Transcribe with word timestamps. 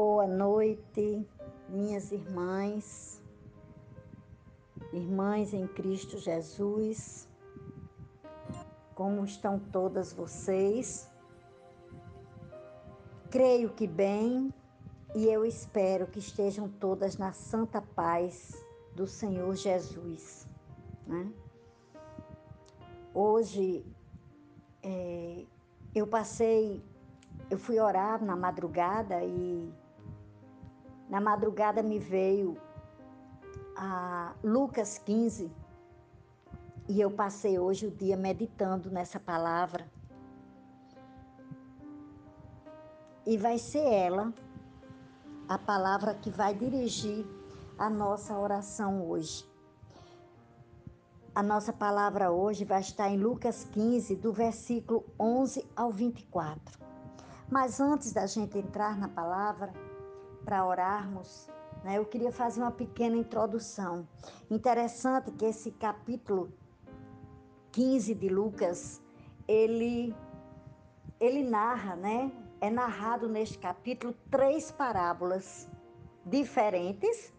Boa 0.00 0.28
noite, 0.28 1.26
minhas 1.68 2.12
irmãs, 2.12 3.20
irmãs 4.92 5.52
em 5.52 5.66
Cristo 5.66 6.16
Jesus. 6.18 7.28
Como 8.94 9.24
estão 9.24 9.58
todas 9.58 10.12
vocês? 10.12 11.10
Creio 13.28 13.70
que 13.70 13.88
bem 13.88 14.54
e 15.16 15.24
eu 15.24 15.44
espero 15.44 16.06
que 16.06 16.20
estejam 16.20 16.68
todas 16.68 17.18
na 17.18 17.32
santa 17.32 17.82
paz 17.82 18.52
do 18.94 19.04
Senhor 19.04 19.52
Jesus. 19.56 20.46
Né? 21.08 21.32
Hoje 23.12 23.84
é, 24.80 25.44
eu 25.92 26.06
passei 26.06 26.84
eu 27.50 27.58
fui 27.58 27.78
orar 27.80 28.22
na 28.22 28.36
madrugada 28.36 29.22
e 29.24 29.72
na 31.08 31.20
madrugada 31.20 31.82
me 31.82 31.98
veio 31.98 32.56
a 33.76 34.34
Lucas 34.42 34.98
15 34.98 35.50
e 36.88 37.00
eu 37.00 37.10
passei 37.10 37.58
hoje 37.58 37.86
o 37.86 37.90
dia 37.90 38.16
meditando 38.16 38.90
nessa 38.90 39.20
palavra. 39.20 39.86
E 43.26 43.36
vai 43.36 43.58
ser 43.58 43.84
ela 43.84 44.32
a 45.48 45.58
palavra 45.58 46.14
que 46.14 46.30
vai 46.30 46.54
dirigir 46.54 47.26
a 47.78 47.88
nossa 47.88 48.36
oração 48.38 49.06
hoje. 49.06 49.46
A 51.34 51.42
nossa 51.42 51.72
palavra 51.72 52.32
hoje 52.32 52.64
vai 52.64 52.80
estar 52.80 53.08
em 53.08 53.18
Lucas 53.18 53.64
15, 53.70 54.16
do 54.16 54.32
versículo 54.32 55.04
11 55.20 55.64
ao 55.76 55.92
24. 55.92 56.78
Mas 57.50 57.80
antes 57.80 58.12
da 58.12 58.26
gente 58.26 58.58
entrar 58.58 58.98
na 58.98 59.08
palavra, 59.08 59.72
para 60.48 60.64
orarmos, 60.64 61.46
né, 61.84 61.98
eu 61.98 62.06
queria 62.06 62.32
fazer 62.32 62.62
uma 62.62 62.70
pequena 62.70 63.14
introdução. 63.14 64.08
Interessante 64.50 65.30
que 65.30 65.44
esse 65.44 65.70
capítulo 65.72 66.50
15 67.70 68.14
de 68.14 68.30
Lucas, 68.30 69.02
ele, 69.46 70.16
ele 71.20 71.42
narra, 71.42 71.96
né? 71.96 72.32
É 72.62 72.70
narrado 72.70 73.28
neste 73.28 73.58
capítulo 73.58 74.14
três 74.30 74.72
parábolas 74.72 75.68
diferentes, 76.24 77.30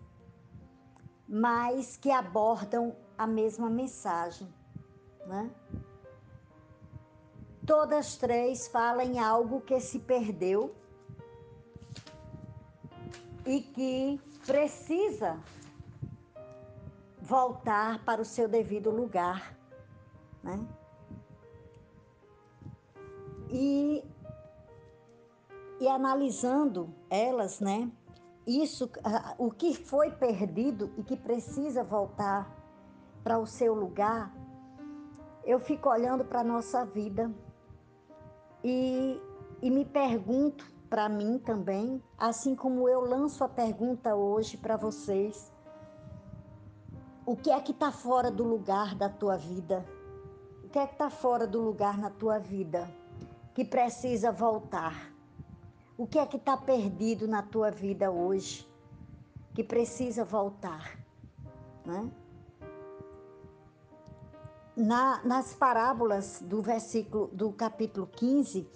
mas 1.27 1.97
que 1.97 2.11
abordam 2.11 2.95
a 3.17 3.25
mesma 3.25 3.71
mensagem, 3.71 4.47
né? 5.25 5.49
Todas 7.65 8.17
três 8.17 8.67
falam 8.67 9.01
em 9.01 9.17
algo 9.17 9.61
que 9.61 9.79
se 9.79 9.97
perdeu 9.97 10.75
e 13.49 13.61
que 13.61 14.21
precisa 14.45 15.39
voltar 17.19 18.05
para 18.05 18.21
o 18.21 18.25
seu 18.25 18.47
devido 18.47 18.91
lugar, 18.91 19.57
né? 20.43 20.67
E, 23.49 24.03
e 25.79 25.87
analisando 25.87 26.93
elas, 27.09 27.59
né? 27.59 27.91
Isso, 28.45 28.87
o 29.39 29.49
que 29.49 29.73
foi 29.73 30.11
perdido 30.11 30.93
e 30.95 31.01
que 31.01 31.17
precisa 31.17 31.83
voltar 31.83 32.55
para 33.23 33.39
o 33.39 33.47
seu 33.47 33.73
lugar, 33.73 34.31
eu 35.43 35.59
fico 35.59 35.89
olhando 35.89 36.23
para 36.23 36.41
a 36.41 36.43
nossa 36.43 36.85
vida 36.85 37.31
e, 38.63 39.19
e 39.59 39.71
me 39.71 39.85
pergunto 39.85 40.78
para 40.89 41.07
mim 41.07 41.37
também, 41.37 42.01
assim 42.17 42.55
como 42.55 42.89
eu 42.89 43.01
lanço 43.01 43.43
a 43.43 43.47
pergunta 43.47 44.15
hoje 44.15 44.57
para 44.57 44.75
vocês: 44.75 45.51
o 47.25 47.35
que 47.35 47.51
é 47.51 47.59
que 47.61 47.71
está 47.71 47.91
fora 47.91 48.31
do 48.31 48.43
lugar 48.43 48.95
da 48.95 49.07
tua 49.07 49.37
vida? 49.37 49.85
O 50.63 50.69
que 50.69 50.79
é 50.79 50.87
que 50.87 50.93
está 50.93 51.09
fora 51.09 51.45
do 51.45 51.61
lugar 51.61 51.97
na 51.97 52.09
tua 52.09 52.39
vida 52.39 52.89
que 53.53 53.63
precisa 53.63 54.31
voltar? 54.31 55.13
O 55.97 56.07
que 56.07 56.17
é 56.17 56.25
que 56.25 56.37
está 56.37 56.57
perdido 56.57 57.27
na 57.27 57.43
tua 57.43 57.69
vida 57.69 58.09
hoje 58.09 58.67
que 59.53 59.63
precisa 59.63 60.23
voltar? 60.23 60.97
Né? 61.85 62.09
Na, 64.75 65.21
nas 65.25 65.53
parábolas 65.53 66.41
do 66.41 66.61
versículo 66.61 67.27
do 67.27 67.51
capítulo 67.51 68.07
15, 68.07 68.67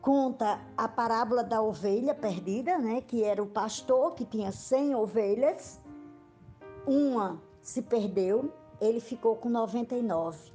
conta 0.00 0.60
a 0.76 0.88
parábola 0.88 1.42
da 1.42 1.60
ovelha 1.60 2.14
perdida, 2.14 2.78
né, 2.78 3.00
que 3.00 3.24
era 3.24 3.42
o 3.42 3.46
pastor 3.46 4.14
que 4.14 4.24
tinha 4.24 4.52
100 4.52 4.94
ovelhas. 4.94 5.80
Uma 6.86 7.40
se 7.60 7.82
perdeu, 7.82 8.52
ele 8.80 9.00
ficou 9.00 9.36
com 9.36 9.48
99. 9.48 10.52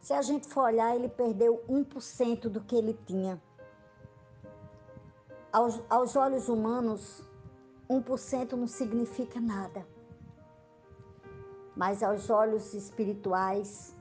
Se 0.00 0.12
a 0.12 0.22
gente 0.22 0.46
for 0.48 0.64
olhar, 0.64 0.94
ele 0.94 1.08
perdeu 1.08 1.62
1% 1.68 2.48
do 2.48 2.60
que 2.60 2.76
ele 2.76 2.98
tinha. 3.06 3.40
Aos, 5.52 5.80
aos 5.88 6.16
olhos 6.16 6.48
humanos, 6.48 7.22
1% 7.88 8.52
não 8.52 8.66
significa 8.66 9.40
nada. 9.40 9.86
Mas 11.74 12.02
aos 12.02 12.30
olhos 12.30 12.72
espirituais, 12.74 13.94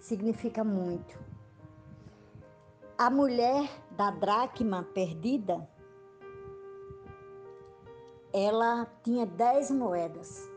significa 0.00 0.62
muito. 0.62 1.27
A 3.00 3.08
mulher 3.08 3.70
da 3.92 4.10
dracma 4.10 4.82
perdida, 4.92 5.70
ela 8.32 8.86
tinha 9.04 9.24
dez 9.24 9.70
moedas, 9.70 10.50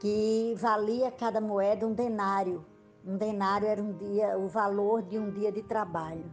que 0.00 0.54
valia 0.56 1.10
cada 1.10 1.38
moeda 1.38 1.86
um 1.86 1.92
denário. 1.92 2.64
Um 3.04 3.18
denário 3.18 3.68
era 3.68 3.82
um 3.82 3.92
dia, 3.92 4.38
o 4.38 4.48
valor 4.48 5.02
de 5.02 5.18
um 5.18 5.30
dia 5.30 5.52
de 5.52 5.62
trabalho. 5.62 6.32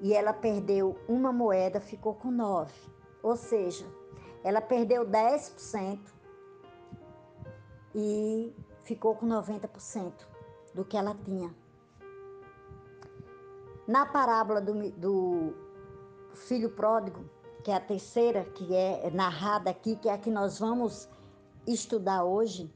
E 0.00 0.14
ela 0.14 0.32
perdeu 0.32 0.98
uma 1.06 1.30
moeda, 1.34 1.82
ficou 1.82 2.14
com 2.14 2.30
nove. 2.30 2.72
Ou 3.22 3.36
seja, 3.36 3.84
ela 4.42 4.62
perdeu 4.62 5.04
10% 5.04 6.00
e 7.94 8.54
ficou 8.84 9.14
com 9.16 9.26
90% 9.26 10.14
do 10.74 10.82
que 10.82 10.96
ela 10.96 11.14
tinha. 11.14 11.54
Na 13.90 14.06
parábola 14.06 14.60
do, 14.60 14.88
do 14.92 15.52
filho 16.32 16.70
pródigo, 16.70 17.28
que 17.64 17.72
é 17.72 17.74
a 17.74 17.80
terceira 17.80 18.44
que 18.44 18.72
é 18.72 19.10
narrada 19.10 19.68
aqui, 19.68 19.96
que 19.96 20.08
é 20.08 20.12
a 20.12 20.18
que 20.18 20.30
nós 20.30 20.60
vamos 20.60 21.08
estudar 21.66 22.22
hoje, 22.22 22.72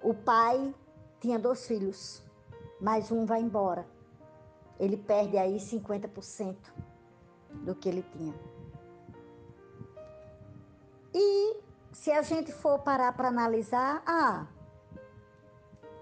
o 0.00 0.14
pai 0.14 0.72
tinha 1.18 1.40
dois 1.40 1.66
filhos, 1.66 2.22
mas 2.80 3.10
um 3.10 3.26
vai 3.26 3.40
embora. 3.40 3.84
Ele 4.78 4.96
perde 4.96 5.36
aí 5.36 5.56
50% 5.56 6.56
do 7.64 7.74
que 7.74 7.88
ele 7.88 8.04
tinha. 8.12 8.34
E 11.12 11.56
se 11.90 12.12
a 12.12 12.22
gente 12.22 12.52
for 12.52 12.78
parar 12.78 13.12
para 13.16 13.26
analisar, 13.26 14.04
ah, 14.06 14.46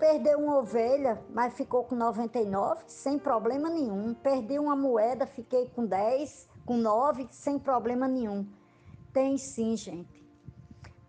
Perdeu 0.02 0.40
uma 0.40 0.58
ovelha, 0.58 1.22
mas 1.30 1.54
ficou 1.54 1.84
com 1.84 1.94
99, 1.94 2.82
sem 2.88 3.20
problema 3.20 3.70
nenhum. 3.70 4.12
Perdi 4.12 4.58
uma 4.58 4.74
moeda, 4.74 5.28
fiquei 5.28 5.68
com 5.68 5.86
10, 5.86 6.48
com 6.66 6.76
9, 6.76 7.28
sem 7.30 7.56
problema 7.56 8.08
nenhum. 8.08 8.44
Tem 9.12 9.38
sim, 9.38 9.76
gente. 9.76 10.28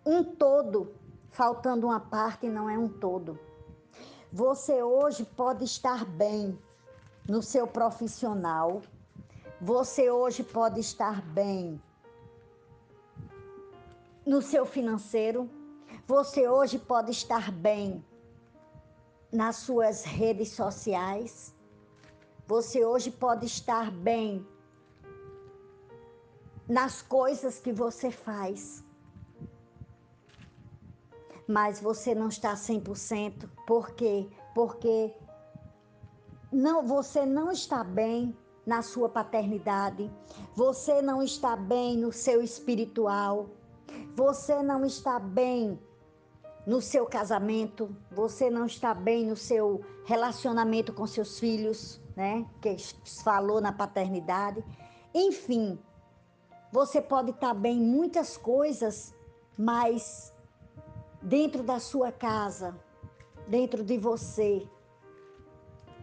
Um 0.06 0.22
todo, 0.22 0.94
faltando 1.28 1.88
uma 1.88 1.98
parte, 1.98 2.48
não 2.48 2.70
é 2.70 2.78
um 2.78 2.88
todo. 2.88 3.36
Você 4.32 4.80
hoje 4.80 5.24
pode 5.24 5.64
estar 5.64 6.04
bem 6.04 6.56
no 7.28 7.42
seu 7.42 7.66
profissional. 7.66 8.80
Você 9.60 10.08
hoje 10.08 10.44
pode 10.44 10.78
estar 10.78 11.20
bem 11.20 11.82
no 14.24 14.40
seu 14.40 14.64
financeiro. 14.64 15.50
Você 16.06 16.48
hoje 16.48 16.78
pode 16.78 17.10
estar 17.10 17.50
bem 17.50 18.04
nas 19.34 19.56
suas 19.56 20.04
redes 20.04 20.50
sociais. 20.50 21.52
Você 22.46 22.84
hoje 22.84 23.10
pode 23.10 23.46
estar 23.46 23.90
bem 23.90 24.46
nas 26.68 27.02
coisas 27.02 27.58
que 27.58 27.72
você 27.72 28.10
faz. 28.10 28.84
Mas 31.48 31.80
você 31.80 32.14
não 32.14 32.28
está 32.28 32.54
100%. 32.54 33.48
Por 33.66 33.90
quê? 33.90 34.28
Porque 34.54 35.12
não, 36.52 36.86
você 36.86 37.26
não 37.26 37.50
está 37.50 37.82
bem 37.82 38.36
na 38.64 38.82
sua 38.82 39.08
paternidade. 39.08 40.10
Você 40.54 41.02
não 41.02 41.20
está 41.20 41.56
bem 41.56 41.98
no 41.98 42.12
seu 42.12 42.40
espiritual. 42.40 43.50
Você 44.14 44.62
não 44.62 44.84
está 44.84 45.18
bem 45.18 45.78
no 46.66 46.80
seu 46.80 47.04
casamento, 47.04 47.94
você 48.10 48.48
não 48.48 48.66
está 48.66 48.94
bem 48.94 49.26
no 49.26 49.36
seu 49.36 49.82
relacionamento 50.04 50.92
com 50.92 51.06
seus 51.06 51.38
filhos, 51.38 52.00
né? 52.16 52.46
Que 52.60 52.76
falou 53.22 53.60
na 53.60 53.72
paternidade. 53.72 54.64
Enfim, 55.14 55.78
você 56.72 57.00
pode 57.00 57.30
estar 57.30 57.54
bem 57.54 57.78
em 57.78 57.86
muitas 57.86 58.36
coisas, 58.36 59.14
mas 59.58 60.32
dentro 61.20 61.62
da 61.62 61.78
sua 61.78 62.10
casa, 62.10 62.74
dentro 63.46 63.84
de 63.84 63.98
você, 63.98 64.66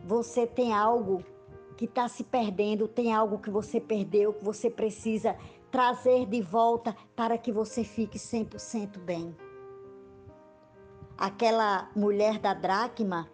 você 0.05 0.45
tem 0.45 0.73
algo 0.73 1.23
que 1.75 1.85
está 1.85 2.07
se 2.07 2.23
perdendo, 2.23 2.87
tem 2.87 3.11
algo 3.11 3.39
que 3.39 3.49
você 3.49 3.79
perdeu, 3.79 4.33
que 4.33 4.43
você 4.43 4.69
precisa 4.69 5.35
trazer 5.71 6.27
de 6.27 6.41
volta 6.41 6.95
para 7.15 7.37
que 7.37 7.51
você 7.51 7.83
fique 7.83 8.19
100% 8.19 8.99
bem. 8.99 9.35
Aquela 11.21 11.87
mulher 11.95 12.39
da 12.39 12.51
dracma 12.51 13.29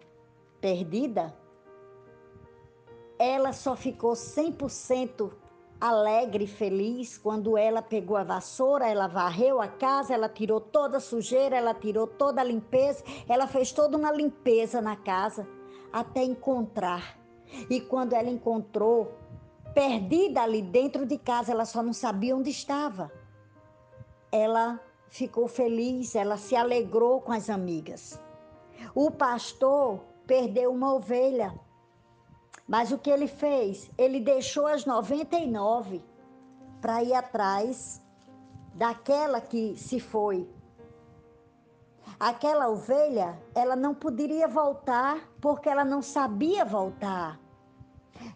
perdida, 0.60 1.34
ela 3.18 3.54
só 3.54 3.74
ficou 3.74 4.12
100% 4.12 5.32
alegre 5.80 6.44
e 6.44 6.46
feliz 6.46 7.16
quando 7.16 7.56
ela 7.56 7.80
pegou 7.80 8.18
a 8.18 8.22
vassoura, 8.22 8.86
ela 8.86 9.06
varreu 9.06 9.58
a 9.58 9.68
casa, 9.68 10.12
ela 10.12 10.28
tirou 10.28 10.60
toda 10.60 10.98
a 10.98 11.00
sujeira, 11.00 11.56
ela 11.56 11.72
tirou 11.72 12.06
toda 12.06 12.42
a 12.42 12.44
limpeza, 12.44 13.02
ela 13.26 13.46
fez 13.46 13.72
toda 13.72 13.96
uma 13.96 14.12
limpeza 14.12 14.82
na 14.82 14.94
casa 14.94 15.48
até 15.90 16.22
encontrar. 16.22 17.18
E 17.70 17.80
quando 17.80 18.12
ela 18.12 18.28
encontrou, 18.28 19.14
perdida 19.72 20.42
ali 20.42 20.60
dentro 20.60 21.06
de 21.06 21.16
casa, 21.16 21.52
ela 21.52 21.64
só 21.64 21.82
não 21.82 21.94
sabia 21.94 22.36
onde 22.36 22.50
estava. 22.50 23.10
Ela 24.30 24.78
ficou 25.08 25.48
feliz, 25.48 26.14
ela 26.14 26.36
se 26.36 26.54
alegrou 26.54 27.20
com 27.20 27.32
as 27.32 27.50
amigas. 27.50 28.20
O 28.94 29.10
pastor 29.10 30.00
perdeu 30.26 30.70
uma 30.72 30.94
ovelha, 30.94 31.58
mas 32.66 32.92
o 32.92 32.98
que 32.98 33.10
ele 33.10 33.26
fez? 33.26 33.90
Ele 33.96 34.20
deixou 34.20 34.66
as 34.66 34.84
99 34.84 36.04
para 36.80 37.02
ir 37.02 37.14
atrás 37.14 38.00
daquela 38.74 39.40
que 39.40 39.76
se 39.76 39.98
foi. 39.98 40.48
Aquela 42.18 42.68
ovelha, 42.68 43.40
ela 43.54 43.76
não 43.76 43.94
poderia 43.94 44.48
voltar 44.48 45.28
porque 45.40 45.68
ela 45.68 45.84
não 45.84 46.02
sabia 46.02 46.64
voltar. 46.64 47.40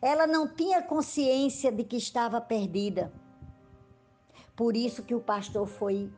Ela 0.01 0.27
não 0.27 0.47
tinha 0.47 0.83
consciência 0.83 1.71
de 1.71 1.85
que 1.85 1.97
estava 1.97 2.41
perdida. 2.41 3.13
Por 4.55 4.77
isso 4.77 5.03
que 5.03 5.15
o 5.15 5.21
pastor 5.21 5.67
foi 5.67 6.13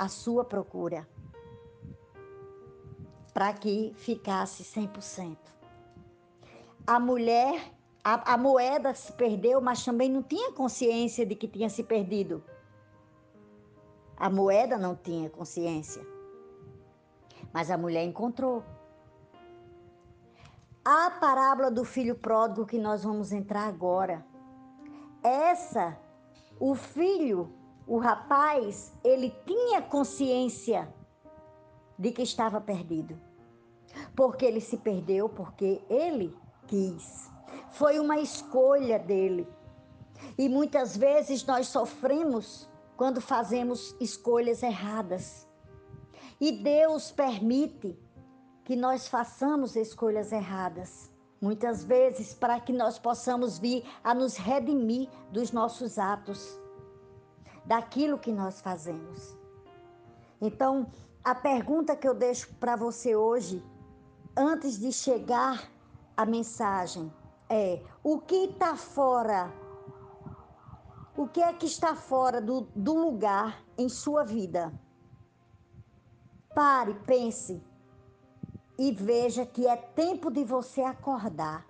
à 0.00 0.08
sua 0.08 0.42
procura 0.42 1.06
para 3.34 3.52
que 3.52 3.92
ficasse 3.96 4.64
100%. 4.64 5.36
A 6.86 6.98
mulher, 6.98 7.70
a, 8.02 8.32
a 8.32 8.38
moeda 8.38 8.94
se 8.94 9.12
perdeu, 9.12 9.60
mas 9.60 9.84
também 9.84 10.08
não 10.08 10.22
tinha 10.22 10.52
consciência 10.52 11.26
de 11.26 11.34
que 11.34 11.46
tinha 11.46 11.68
se 11.68 11.84
perdido. 11.84 12.42
A 14.16 14.30
moeda 14.30 14.78
não 14.78 14.96
tinha 14.96 15.28
consciência. 15.28 16.02
Mas 17.52 17.70
a 17.70 17.76
mulher 17.76 18.02
encontrou. 18.02 18.64
A 20.82 21.10
parábola 21.10 21.70
do 21.70 21.84
filho 21.84 22.14
pródigo 22.14 22.64
que 22.64 22.78
nós 22.78 23.04
vamos 23.04 23.32
entrar 23.32 23.68
agora. 23.68 24.24
Essa, 25.22 25.94
o 26.58 26.74
filho, 26.74 27.59
o 27.90 27.98
rapaz, 27.98 28.92
ele 29.02 29.34
tinha 29.44 29.82
consciência 29.82 30.88
de 31.98 32.12
que 32.12 32.22
estava 32.22 32.60
perdido. 32.60 33.20
Porque 34.14 34.46
ele 34.46 34.60
se 34.60 34.76
perdeu, 34.76 35.28
porque 35.28 35.82
ele 35.90 36.32
quis. 36.68 37.28
Foi 37.72 37.98
uma 37.98 38.20
escolha 38.20 38.96
dele. 38.96 39.44
E 40.38 40.48
muitas 40.48 40.96
vezes 40.96 41.44
nós 41.44 41.66
sofremos 41.66 42.70
quando 42.96 43.20
fazemos 43.20 43.96
escolhas 44.00 44.62
erradas. 44.62 45.48
E 46.40 46.52
Deus 46.52 47.10
permite 47.10 47.98
que 48.62 48.76
nós 48.76 49.08
façamos 49.08 49.74
escolhas 49.74 50.30
erradas, 50.30 51.10
muitas 51.40 51.82
vezes 51.82 52.34
para 52.34 52.60
que 52.60 52.72
nós 52.72 53.00
possamos 53.00 53.58
vir 53.58 53.82
a 54.04 54.14
nos 54.14 54.36
redimir 54.36 55.08
dos 55.32 55.50
nossos 55.50 55.98
atos, 55.98 56.59
daquilo 57.70 58.18
que 58.18 58.32
nós 58.32 58.60
fazemos. 58.60 59.38
Então, 60.40 60.90
a 61.22 61.36
pergunta 61.36 61.94
que 61.94 62.08
eu 62.08 62.14
deixo 62.14 62.52
para 62.54 62.74
você 62.74 63.14
hoje, 63.14 63.62
antes 64.36 64.76
de 64.76 64.92
chegar 64.92 65.70
a 66.16 66.26
mensagem, 66.26 67.12
é: 67.48 67.80
o 68.02 68.18
que 68.18 68.46
está 68.46 68.74
fora? 68.74 69.52
O 71.16 71.28
que 71.28 71.40
é 71.40 71.52
que 71.52 71.66
está 71.66 71.94
fora 71.94 72.40
do, 72.40 72.62
do 72.74 72.94
lugar 72.94 73.62
em 73.78 73.88
sua 73.88 74.24
vida? 74.24 74.72
Pare, 76.52 76.94
pense 77.06 77.62
e 78.76 78.90
veja 78.90 79.46
que 79.46 79.68
é 79.68 79.76
tempo 79.76 80.28
de 80.28 80.42
você 80.42 80.80
acordar. 80.82 81.64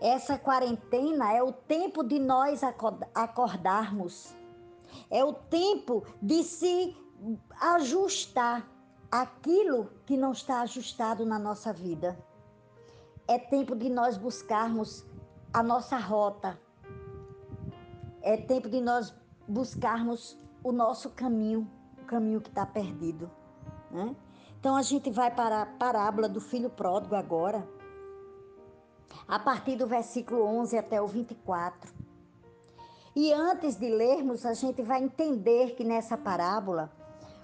Essa 0.00 0.38
quarentena 0.38 1.34
é 1.34 1.42
o 1.42 1.52
tempo 1.52 2.02
de 2.02 2.18
nós 2.18 2.62
acordarmos. 3.14 4.41
É 5.10 5.24
o 5.24 5.32
tempo 5.32 6.04
de 6.20 6.42
se 6.42 6.96
ajustar 7.60 8.68
aquilo 9.10 9.90
que 10.06 10.16
não 10.16 10.32
está 10.32 10.60
ajustado 10.62 11.24
na 11.26 11.38
nossa 11.38 11.72
vida. 11.72 12.18
É 13.28 13.38
tempo 13.38 13.76
de 13.76 13.88
nós 13.88 14.16
buscarmos 14.16 15.04
a 15.52 15.62
nossa 15.62 15.96
rota. 15.98 16.58
É 18.22 18.36
tempo 18.36 18.68
de 18.68 18.80
nós 18.80 19.14
buscarmos 19.46 20.38
o 20.62 20.72
nosso 20.72 21.10
caminho, 21.10 21.70
o 22.00 22.04
caminho 22.04 22.40
que 22.40 22.48
está 22.48 22.64
perdido. 22.64 23.30
Né? 23.90 24.16
Então 24.58 24.76
a 24.76 24.82
gente 24.82 25.10
vai 25.10 25.30
para 25.30 25.62
a 25.62 25.66
parábola 25.66 26.28
do 26.28 26.40
filho 26.40 26.70
pródigo 26.70 27.14
agora, 27.14 27.68
a 29.26 29.38
partir 29.38 29.76
do 29.76 29.86
versículo 29.86 30.44
11 30.44 30.78
até 30.78 31.02
o 31.02 31.06
24. 31.06 31.92
E 33.14 33.32
antes 33.32 33.76
de 33.76 33.88
lermos, 33.88 34.46
a 34.46 34.54
gente 34.54 34.82
vai 34.82 35.02
entender 35.02 35.74
que 35.74 35.84
nessa 35.84 36.16
parábola, 36.16 36.90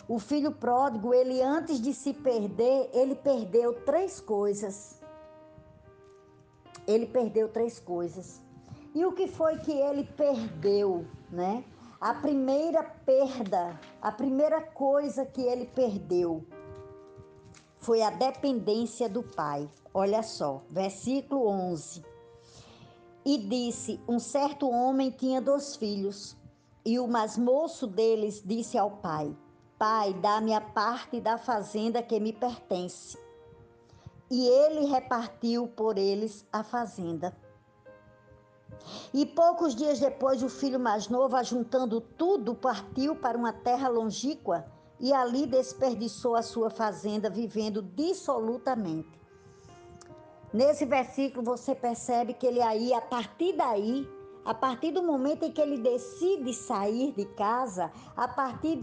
o 0.09 0.19
filho 0.19 0.51
pródigo, 0.51 1.13
ele 1.13 1.43
antes 1.43 1.81
de 1.81 1.93
se 1.93 2.15
perder, 2.15 2.89
ele 2.95 3.15
perdeu 3.15 3.75
três 3.85 4.19
coisas. 4.19 4.99
Ele 6.87 7.07
perdeu 7.07 7.49
três 7.49 7.79
coisas. 7.79 8.41
E 8.95 9.05
o 9.05 9.13
que 9.13 9.29
foi 9.29 9.59
que 9.59 9.73
ele 9.73 10.05
perdeu, 10.05 11.05
né? 11.31 11.63
A 12.01 12.15
primeira 12.15 12.83
perda, 12.83 13.79
a 14.01 14.11
primeira 14.11 14.63
coisa 14.63 15.27
que 15.27 15.43
ele 15.43 15.67
perdeu 15.67 16.47
foi 17.79 18.03
a 18.03 18.09
dependência 18.11 19.09
do 19.09 19.23
pai. 19.23 19.69
Olha 19.93 20.23
só, 20.23 20.63
versículo 20.71 21.47
11. 21.47 22.08
E 23.29 23.37
disse: 23.37 24.01
Um 24.09 24.19
certo 24.19 24.71
homem 24.71 25.11
tinha 25.11 25.39
dois 25.39 25.77
filhos, 25.77 26.35
e 26.83 26.99
o 26.99 27.07
mais 27.07 27.37
moço 27.37 27.87
deles 27.87 28.43
disse 28.43 28.79
ao 28.79 28.91
pai: 28.91 29.37
Pai, 29.79 30.15
dá-me 30.15 30.55
a 30.55 30.63
parte 30.63 31.21
da 31.21 31.37
fazenda 31.37 32.03
que 32.03 32.19
me 32.19 32.33
pertence. 32.33 33.19
E 34.31 34.47
ele 34.49 34.87
repartiu 34.87 35.69
por 35.69 35.99
eles 35.99 36.47
a 36.51 36.65
fazenda. 36.65 37.37
E 39.13 39.27
poucos 39.27 39.75
dias 39.75 40.01
depois, 40.01 40.43
o 40.43 40.49
filho 40.49 40.81
mais 40.81 41.09
novo, 41.09 41.37
ajuntando 41.37 42.01
tudo, 42.01 42.55
partiu 42.55 43.15
para 43.15 43.37
uma 43.37 43.53
terra 43.53 43.91
longínqua 43.91 44.65
e 44.99 45.13
ali 45.13 45.45
desperdiçou 45.45 46.35
a 46.35 46.41
sua 46.41 46.71
fazenda, 46.71 47.29
vivendo 47.29 47.83
dissolutamente. 47.83 49.18
Nesse 50.53 50.85
versículo 50.85 51.45
você 51.45 51.75
percebe 51.75 52.35
que 52.35 52.47
ele 52.47 52.63
aí, 52.63 52.95
a 52.95 53.01
partir 53.01 53.53
daí, 53.55 54.09
a 54.45 54.55
partir 54.55 54.93
do 54.93 55.03
momento 55.03 55.45
em 55.45 55.53
que 55.53 55.61
ele 55.61 55.77
decide 55.77 56.55
sair 56.55 57.13
de 57.13 57.27
casa, 57.27 57.93
a 58.17 58.27
partir 58.27 58.81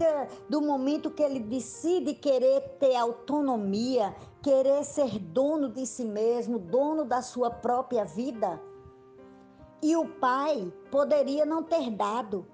do 0.48 0.60
momento 0.60 1.10
que 1.10 1.22
ele 1.22 1.40
decide 1.40 2.14
querer 2.14 2.60
ter 2.78 2.94
autonomia, 2.94 4.14
querer 4.40 4.84
ser 4.84 5.18
dono 5.18 5.68
de 5.68 5.84
si 5.84 6.04
mesmo, 6.04 6.56
dono 6.56 7.04
da 7.04 7.20
sua 7.20 7.50
própria 7.50 8.04
vida, 8.04 8.62
e 9.82 9.96
o 9.96 10.06
pai 10.06 10.72
poderia 10.88 11.44
não 11.44 11.64
ter 11.64 11.90
dado. 11.90 12.46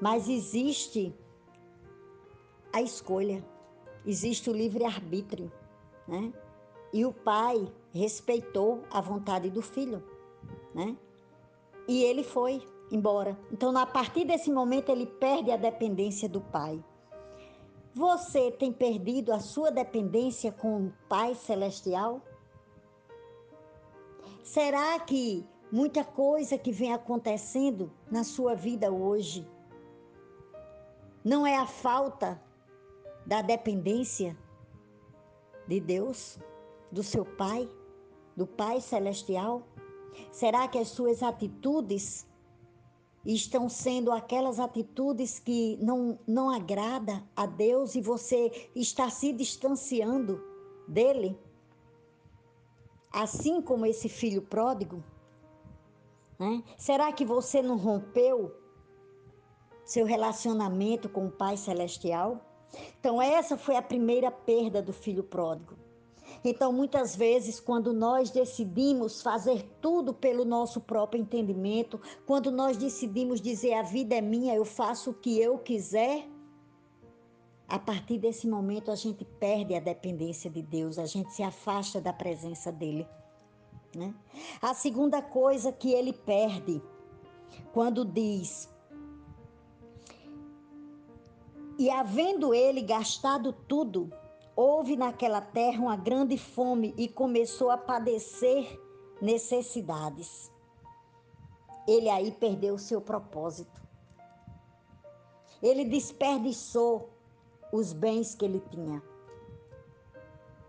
Mas 0.00 0.28
existe 0.28 1.14
a 2.72 2.80
escolha, 2.80 3.44
existe 4.06 4.48
o 4.48 4.54
livre-arbítrio, 4.54 5.52
né? 6.08 6.32
E 6.96 7.04
o 7.04 7.12
pai 7.12 7.70
respeitou 7.92 8.82
a 8.90 9.02
vontade 9.02 9.50
do 9.50 9.60
filho, 9.60 10.02
né? 10.74 10.96
E 11.86 12.02
ele 12.02 12.24
foi 12.24 12.66
embora. 12.90 13.38
Então, 13.52 13.76
a 13.76 13.84
partir 13.84 14.24
desse 14.24 14.50
momento, 14.50 14.90
ele 14.90 15.04
perde 15.04 15.50
a 15.50 15.58
dependência 15.58 16.26
do 16.26 16.40
pai. 16.40 16.82
Você 17.94 18.50
tem 18.50 18.72
perdido 18.72 19.30
a 19.30 19.40
sua 19.40 19.70
dependência 19.70 20.50
com 20.50 20.86
o 20.86 20.92
Pai 21.06 21.34
Celestial? 21.34 22.22
Será 24.42 24.98
que 25.00 25.46
muita 25.70 26.02
coisa 26.02 26.56
que 26.56 26.72
vem 26.72 26.94
acontecendo 26.94 27.92
na 28.10 28.24
sua 28.24 28.54
vida 28.54 28.90
hoje. 28.90 29.46
Não 31.22 31.46
é 31.46 31.58
a 31.58 31.66
falta 31.66 32.40
da 33.26 33.42
dependência 33.42 34.34
de 35.66 35.78
Deus, 35.78 36.38
do 36.90 37.02
seu 37.02 37.24
Pai, 37.24 37.68
do 38.36 38.46
Pai 38.46 38.80
Celestial? 38.80 39.62
Será 40.30 40.66
que 40.68 40.78
as 40.78 40.88
suas 40.88 41.22
atitudes 41.22 42.26
estão 43.24 43.68
sendo 43.68 44.12
aquelas 44.12 44.60
atitudes 44.60 45.38
que 45.38 45.76
não, 45.78 46.18
não 46.26 46.48
agrada 46.48 47.22
a 47.34 47.44
Deus 47.44 47.94
e 47.94 48.00
você 48.00 48.70
está 48.74 49.10
se 49.10 49.32
distanciando 49.32 50.42
dele? 50.86 51.38
Assim 53.12 53.60
como 53.60 53.86
esse 53.86 54.08
filho 54.08 54.42
pródigo? 54.42 55.02
Né? 56.38 56.62
Será 56.76 57.12
que 57.12 57.24
você 57.24 57.62
não 57.62 57.76
rompeu 57.76 58.54
seu 59.84 60.04
relacionamento 60.04 61.08
com 61.08 61.26
o 61.26 61.30
Pai 61.30 61.56
Celestial? 61.56 62.40
Então, 63.00 63.22
essa 63.22 63.56
foi 63.56 63.76
a 63.76 63.82
primeira 63.82 64.30
perda 64.30 64.82
do 64.82 64.92
filho 64.92 65.24
pródigo. 65.24 65.85
Então, 66.48 66.72
muitas 66.72 67.16
vezes, 67.16 67.58
quando 67.58 67.92
nós 67.92 68.30
decidimos 68.30 69.20
fazer 69.20 69.64
tudo 69.80 70.14
pelo 70.14 70.44
nosso 70.44 70.80
próprio 70.80 71.20
entendimento, 71.20 72.00
quando 72.24 72.52
nós 72.52 72.76
decidimos 72.76 73.40
dizer 73.40 73.74
a 73.74 73.82
vida 73.82 74.14
é 74.14 74.20
minha, 74.20 74.54
eu 74.54 74.64
faço 74.64 75.10
o 75.10 75.14
que 75.14 75.40
eu 75.40 75.58
quiser, 75.58 76.24
a 77.66 77.80
partir 77.80 78.18
desse 78.18 78.46
momento 78.46 78.92
a 78.92 78.94
gente 78.94 79.24
perde 79.24 79.74
a 79.74 79.80
dependência 79.80 80.48
de 80.48 80.62
Deus, 80.62 81.00
a 81.00 81.04
gente 81.04 81.32
se 81.32 81.42
afasta 81.42 82.00
da 82.00 82.12
presença 82.12 82.70
dele. 82.70 83.08
Né? 83.92 84.14
A 84.62 84.72
segunda 84.72 85.20
coisa 85.20 85.72
que 85.72 85.90
ele 85.90 86.12
perde, 86.12 86.80
quando 87.72 88.04
diz: 88.04 88.68
E 91.76 91.90
havendo 91.90 92.54
ele 92.54 92.82
gastado 92.82 93.52
tudo, 93.52 94.12
Houve 94.56 94.96
naquela 94.96 95.42
terra 95.42 95.82
uma 95.82 95.96
grande 95.96 96.38
fome 96.38 96.94
e 96.96 97.06
começou 97.06 97.70
a 97.70 97.76
padecer 97.76 98.80
necessidades. 99.20 100.50
Ele 101.86 102.08
aí 102.08 102.32
perdeu 102.32 102.74
o 102.74 102.78
seu 102.78 102.98
propósito. 102.98 103.82
Ele 105.62 105.84
desperdiçou 105.84 107.10
os 107.70 107.92
bens 107.92 108.34
que 108.34 108.46
ele 108.46 108.60
tinha. 108.70 109.02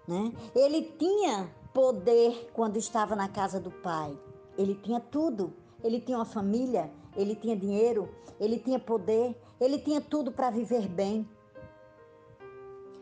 Né? 0.05 0.33
Ele 0.53 0.81
tinha 0.99 1.49
poder 1.73 2.51
quando 2.53 2.75
estava 2.75 3.15
na 3.15 3.29
casa 3.29 3.57
do 3.57 3.71
pai. 3.71 4.19
Ele 4.57 4.75
tinha 4.75 4.99
tudo. 4.99 5.53
Ele 5.81 6.01
tinha 6.01 6.17
uma 6.17 6.25
família, 6.25 6.91
ele 7.15 7.35
tinha 7.35 7.55
dinheiro, 7.55 8.09
ele 8.39 8.57
tinha 8.57 8.79
poder, 8.79 9.39
ele 9.61 9.77
tinha 9.77 10.01
tudo 10.01 10.31
para 10.31 10.49
viver 10.49 10.87
bem 10.87 11.27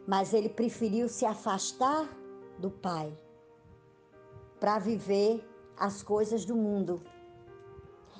mas 0.07 0.33
ele 0.33 0.49
preferiu 0.49 1.07
se 1.07 1.25
afastar 1.25 2.07
do 2.59 2.69
Pai 2.69 3.15
para 4.59 4.79
viver 4.79 5.43
as 5.77 6.01
coisas 6.01 6.45
do 6.45 6.55
mundo. 6.55 7.01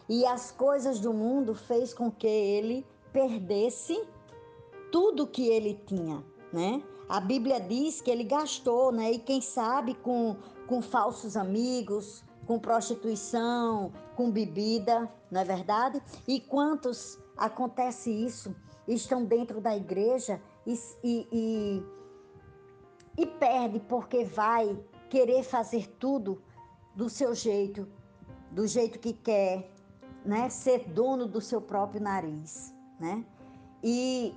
E 0.07 0.25
as 0.25 0.51
coisas 0.51 0.99
do 0.99 1.13
mundo 1.13 1.55
fez 1.55 1.93
com 1.93 2.11
que 2.11 2.27
ele 2.27 2.85
perdesse 3.11 4.07
tudo 4.91 5.25
que 5.27 5.47
ele 5.47 5.79
tinha, 5.85 6.23
né? 6.51 6.83
A 7.07 7.19
Bíblia 7.19 7.59
diz 7.59 8.01
que 8.01 8.09
ele 8.09 8.23
gastou, 8.23 8.91
né? 8.91 9.11
E 9.11 9.19
quem 9.19 9.41
sabe 9.41 9.93
com, 9.95 10.35
com 10.67 10.81
falsos 10.81 11.37
amigos, 11.37 12.23
com 12.45 12.59
prostituição, 12.59 13.91
com 14.15 14.29
bebida, 14.29 15.11
não 15.31 15.41
é 15.41 15.43
verdade? 15.43 16.01
E 16.27 16.39
quantos 16.39 17.19
acontece 17.35 18.11
isso? 18.11 18.55
Estão 18.87 19.25
dentro 19.25 19.59
da 19.59 19.75
igreja 19.75 20.41
e, 20.65 20.79
e, 21.03 21.83
e, 23.17 23.25
perde 23.25 23.79
porque 23.79 24.23
vai 24.23 24.77
querer 25.09 25.43
fazer 25.43 25.87
tudo 25.99 26.41
do 26.95 27.09
seu 27.09 27.35
jeito, 27.35 27.87
do 28.51 28.65
jeito 28.65 28.99
que 28.99 29.13
quer, 29.13 29.69
né? 30.25 30.49
Ser 30.49 30.89
dono 30.89 31.27
do 31.27 31.39
seu 31.39 31.61
próprio 31.61 32.01
nariz, 32.01 32.73
né? 32.99 33.23
E 33.83 34.35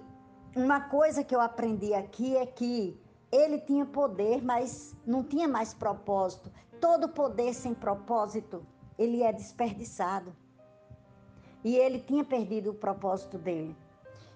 uma 0.54 0.80
coisa 0.80 1.25
que 1.25 1.35
eu 1.35 1.40
aprendi 1.40 1.94
aqui 1.94 2.37
é 2.37 2.44
que 2.44 3.00
ele 3.30 3.58
tinha 3.61 3.87
poder, 3.87 4.42
mas 4.42 4.94
não 5.06 5.23
tinha 5.23 5.49
mais 5.49 5.73
propósito. 5.73 6.50
Todo 6.80 7.08
poder 7.08 7.54
sem 7.54 7.75
propósito, 7.75 8.64
ele 8.99 9.23
é 9.23 9.32
desperdiçado. 9.32 10.35
E 11.64 11.76
ele 11.76 11.99
tinha 11.99 12.25
perdido 12.25 12.70
o 12.70 12.75
propósito 12.75 13.37
dele. 13.37 13.76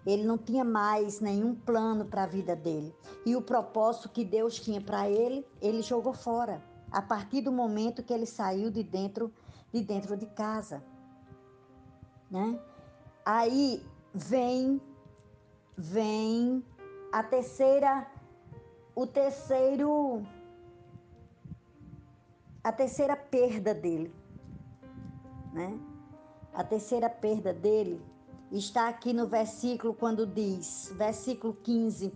Ele 0.05 0.25
não 0.25 0.37
tinha 0.37 0.65
mais 0.65 1.21
nenhum 1.21 1.55
plano 1.55 2.05
para 2.05 2.25
a 2.25 2.27
vida 2.27 2.57
dele. 2.57 2.95
E 3.25 3.37
o 3.37 3.43
propósito 3.43 4.09
que 4.09 4.25
Deus 4.25 4.59
tinha 4.59 4.81
para 4.81 5.09
ele, 5.09 5.47
ele 5.61 5.81
jogou 5.81 6.13
fora. 6.13 6.63
A 6.91 7.01
partir 7.01 7.41
do 7.41 7.53
momento 7.53 8.03
que 8.03 8.13
ele 8.13 8.27
saiu 8.27 8.71
de 8.71 8.83
dentro 8.83 9.33
de 9.73 9.83
dentro 9.83 10.17
de 10.17 10.27
casa, 10.27 10.83
né? 12.31 12.61
Aí 13.25 13.83
vem 14.13 14.81
vem 15.77 16.63
a 17.11 17.23
terceira 17.23 18.07
o 18.95 19.07
terceiro 19.07 20.23
a 22.63 22.71
terceira 22.71 23.17
perda 23.17 23.73
dele, 23.73 24.15
né? 25.53 25.79
A 26.53 26.63
terceira 26.63 27.09
perda 27.09 27.55
dele 27.55 28.12
está 28.59 28.89
aqui 28.89 29.13
no 29.13 29.27
versículo 29.27 29.95
quando 29.95 30.27
diz, 30.27 30.93
versículo 30.97 31.55
15: 31.63 32.13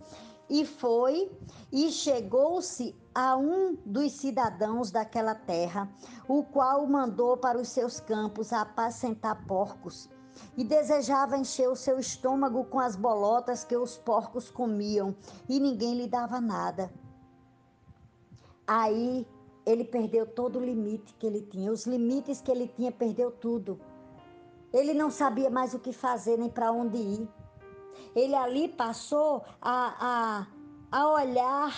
E 0.49 0.65
foi 0.65 1.31
e 1.71 1.91
chegou-se 1.91 2.95
a 3.13 3.35
um 3.35 3.75
dos 3.85 4.11
cidadãos 4.13 4.91
daquela 4.91 5.33
terra, 5.33 5.89
o 6.27 6.43
qual 6.43 6.85
mandou 6.85 7.35
para 7.35 7.57
os 7.57 7.69
seus 7.69 7.99
campos 7.99 8.53
a 8.53 8.61
apacentar 8.61 9.45
porcos, 9.47 10.09
e 10.55 10.63
desejava 10.63 11.37
encher 11.37 11.67
o 11.67 11.75
seu 11.75 11.99
estômago 11.99 12.65
com 12.65 12.79
as 12.79 12.95
bolotas 12.95 13.63
que 13.63 13.75
os 13.75 13.97
porcos 13.97 14.51
comiam, 14.51 15.15
e 15.49 15.59
ninguém 15.59 15.95
lhe 15.95 16.07
dava 16.07 16.39
nada. 16.39 16.91
Aí 18.67 19.25
ele 19.65 19.83
perdeu 19.83 20.25
todo 20.25 20.59
o 20.59 20.63
limite 20.63 21.13
que 21.15 21.25
ele 21.25 21.41
tinha, 21.41 21.71
os 21.71 21.85
limites 21.87 22.39
que 22.39 22.51
ele 22.51 22.67
tinha, 22.67 22.91
perdeu 22.91 23.31
tudo. 23.31 23.79
Ele 24.77 24.93
não 24.93 25.09
sabia 25.09 25.49
mais 25.49 25.73
o 25.73 25.79
que 25.79 25.91
fazer 25.91 26.37
nem 26.37 26.51
para 26.51 26.71
onde 26.71 26.97
ir. 26.97 27.29
Ele 28.15 28.35
ali 28.35 28.69
passou 28.69 29.43
a, 29.59 30.45
a, 30.91 30.99
a 30.99 31.09
olhar 31.13 31.73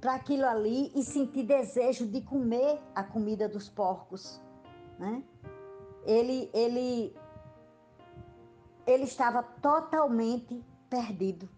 para 0.00 0.14
aquilo 0.14 0.44
ali 0.44 0.90
e 0.96 1.04
sentir 1.04 1.44
desejo 1.44 2.04
de 2.08 2.20
comer 2.20 2.80
a 2.92 3.04
comida 3.04 3.48
dos 3.48 3.68
porcos. 3.68 4.40
Né? 4.98 5.22
Ele, 6.04 6.50
ele, 6.52 7.16
ele 8.84 9.04
estava 9.04 9.44
totalmente 9.62 10.60
perdido. 10.90 11.48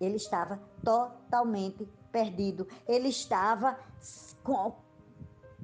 Ele 0.00 0.16
estava 0.16 0.58
totalmente 0.82 1.86
perdido. 2.10 2.66
Ele 2.88 3.08
estava 3.08 3.78
com, 4.42 4.74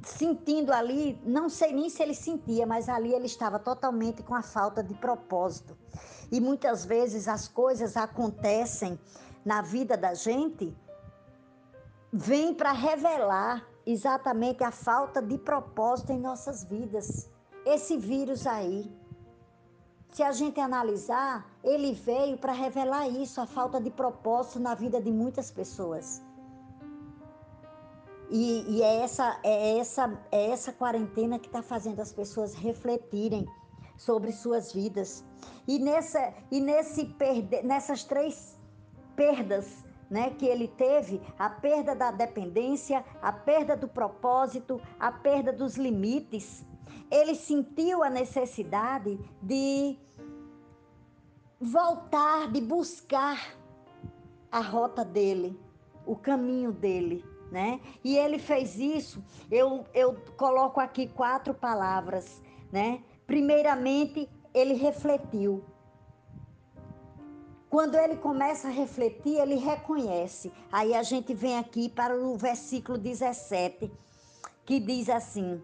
sentindo 0.05 0.73
ali, 0.73 1.21
não 1.25 1.49
sei 1.49 1.73
nem 1.73 1.89
se 1.89 2.03
ele 2.03 2.15
sentia, 2.15 2.67
mas 2.67 2.89
ali 2.89 3.13
ele 3.13 3.27
estava 3.27 3.59
totalmente 3.59 4.23
com 4.23 4.35
a 4.35 4.43
falta 4.43 4.83
de 4.83 4.95
propósito. 4.95 5.77
E 6.31 6.41
muitas 6.41 6.85
vezes 6.85 7.29
as 7.29 7.49
coisas 7.49 7.97
acontecem 7.97 8.99
na 9.45 9.63
vida 9.63 9.97
da 9.97 10.15
gente, 10.15 10.77
vem 12.13 12.55
para 12.55 12.73
revelar 12.73 13.67
exatamente 13.85 14.63
a 14.63 14.71
falta 14.71 15.21
de 15.21 15.37
propósito 15.39 16.13
em 16.13 16.19
nossas 16.19 16.65
vidas. 16.65 17.29
Esse 17.65 17.97
vírus 17.97 18.47
aí, 18.47 18.91
se 20.13 20.23
a 20.23 20.33
gente 20.33 20.61
analisar, 20.61 21.47
ele 21.63 21.93
veio 21.93 22.37
para 22.37 22.53
revelar 22.53 23.09
isso, 23.09 23.41
a 23.41 23.47
falta 23.47 23.81
de 23.81 23.91
propósito 23.91 24.61
na 24.61 24.75
vida 24.75 25.01
de 25.01 25.11
muitas 25.11 25.51
pessoas. 25.51 26.23
E, 28.35 28.65
e 28.67 28.83
é, 28.83 29.03
essa, 29.03 29.39
é, 29.43 29.77
essa, 29.77 30.19
é 30.33 30.47
essa 30.47 30.73
quarentena 30.73 31.39
que 31.39 31.49
está 31.49 31.63
fazendo 31.63 32.01
as 32.01 32.15
pessoas 32.15 32.55
refletirem 32.55 33.47
sobre 33.95 34.33
suas 34.33 34.73
vidas. 34.73 35.23
E, 35.69 35.79
nessa, 35.79 36.33
e 36.51 36.59
nesse 36.59 37.05
perde, 37.05 37.63
nessas 37.63 38.05
três 38.05 38.59
perdas 39.15 39.85
né, 40.09 40.31
que 40.31 40.47
ele 40.47 40.67
teve, 40.67 41.21
a 41.39 41.51
perda 41.51 41.95
da 41.95 42.11
dependência, 42.11 43.05
a 43.21 43.31
perda 43.31 43.77
do 43.77 43.87
propósito, 43.87 44.81
a 44.99 45.13
perda 45.13 45.53
dos 45.53 45.77
limites, 45.77 46.65
ele 47.11 47.35
sentiu 47.35 48.03
a 48.03 48.09
necessidade 48.09 49.21
de 49.43 49.99
voltar, 51.61 52.51
de 52.51 52.63
buscar 52.63 53.55
a 54.51 54.61
rota 54.61 55.05
dele, 55.05 55.61
o 56.07 56.17
caminho 56.17 56.73
dele 56.73 57.31
né? 57.53 57.81
E 58.03 58.17
ele 58.17 58.39
fez 58.39 58.79
isso, 58.79 59.23
eu, 59.51 59.85
eu 59.93 60.17
coloco 60.39 60.81
aqui 60.81 61.07
quatro 61.07 61.53
palavras, 61.53 62.41
né? 62.73 63.03
Primeiramente, 63.27 64.27
ele 64.55 64.73
refletiu. 64.73 65.63
Quando 67.69 67.95
ele 67.95 68.17
começa 68.17 68.69
a 68.69 68.71
refletir, 68.71 69.39
ele 69.39 69.57
reconhece. 69.57 70.51
Aí 70.71 70.95
a 70.95 71.03
gente 71.03 71.35
vem 71.35 71.59
aqui 71.59 71.91
para 71.91 72.19
o 72.19 72.37
versículo 72.37 72.97
17, 72.97 73.93
que 74.65 74.81
diz 74.81 75.11
assim: 75.11 75.63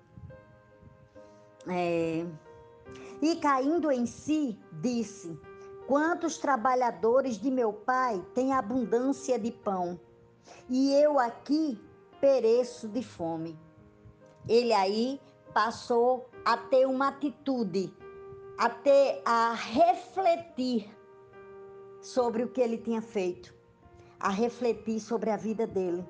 é, 1.66 2.26
E 3.22 3.36
caindo 3.36 3.90
em 3.90 4.04
si, 4.04 4.58
disse: 4.72 5.38
Quantos 5.86 6.36
trabalhadores 6.36 7.38
de 7.38 7.50
meu 7.50 7.72
pai 7.72 8.22
têm 8.34 8.52
abundância 8.52 9.38
de 9.38 9.50
pão, 9.50 9.98
e 10.68 10.92
eu 10.94 11.18
aqui 11.18 11.80
pereço 12.20 12.88
de 12.88 13.02
fome. 13.02 13.58
Ele 14.48 14.72
aí 14.72 15.20
passou 15.52 16.28
a 16.44 16.56
ter 16.56 16.86
uma 16.86 17.08
atitude, 17.08 17.94
a 18.58 18.68
ter 18.68 19.22
a 19.24 19.52
refletir 19.52 20.90
sobre 22.00 22.44
o 22.44 22.48
que 22.48 22.60
ele 22.60 22.78
tinha 22.78 23.02
feito, 23.02 23.54
a 24.18 24.28
refletir 24.28 25.00
sobre 25.00 25.30
a 25.30 25.36
vida 25.36 25.66
dele. 25.66 26.04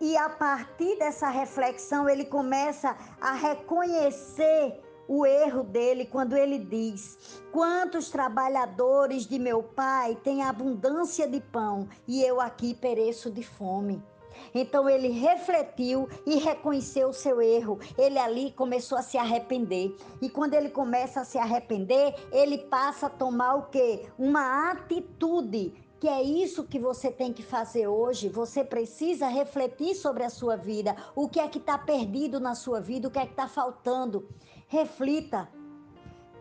E 0.00 0.16
a 0.16 0.28
partir 0.28 0.96
dessa 0.98 1.28
reflexão, 1.28 2.08
ele 2.08 2.24
começa 2.24 2.96
a 3.20 3.32
reconhecer 3.32 4.80
o 5.08 5.24
erro 5.24 5.64
dele 5.64 6.04
quando 6.04 6.36
ele 6.36 6.58
diz: 6.58 7.40
Quantos 7.50 8.10
trabalhadores 8.10 9.26
de 9.26 9.38
meu 9.38 9.62
pai 9.62 10.16
têm 10.22 10.42
abundância 10.42 11.26
de 11.26 11.40
pão 11.40 11.88
e 12.06 12.22
eu 12.22 12.40
aqui 12.40 12.74
pereço 12.74 13.30
de 13.30 13.42
fome. 13.42 14.00
Então 14.54 14.88
ele 14.88 15.08
refletiu 15.08 16.08
e 16.24 16.36
reconheceu 16.36 17.08
o 17.08 17.12
seu 17.14 17.40
erro. 17.40 17.78
Ele 17.96 18.18
ali 18.18 18.52
começou 18.52 18.96
a 18.96 19.02
se 19.02 19.18
arrepender. 19.18 19.96
E 20.22 20.28
quando 20.28 20.54
ele 20.54 20.70
começa 20.70 21.20
a 21.20 21.24
se 21.24 21.38
arrepender, 21.38 22.14
ele 22.30 22.58
passa 22.58 23.06
a 23.06 23.10
tomar 23.10 23.54
o 23.56 23.62
quê? 23.64 24.06
Uma 24.16 24.70
atitude 24.70 25.74
que 26.00 26.08
é 26.08 26.22
isso 26.22 26.64
que 26.64 26.78
você 26.78 27.10
tem 27.10 27.32
que 27.32 27.42
fazer 27.42 27.88
hoje. 27.88 28.28
Você 28.28 28.64
precisa 28.64 29.26
refletir 29.28 29.94
sobre 29.94 30.24
a 30.24 30.30
sua 30.30 30.56
vida. 30.56 30.96
O 31.14 31.28
que 31.28 31.40
é 31.40 31.48
que 31.48 31.58
está 31.58 31.76
perdido 31.76 32.38
na 32.38 32.54
sua 32.54 32.80
vida? 32.80 33.08
O 33.08 33.10
que 33.10 33.18
é 33.18 33.26
que 33.26 33.32
está 33.32 33.48
faltando? 33.48 34.28
Reflita. 34.68 35.48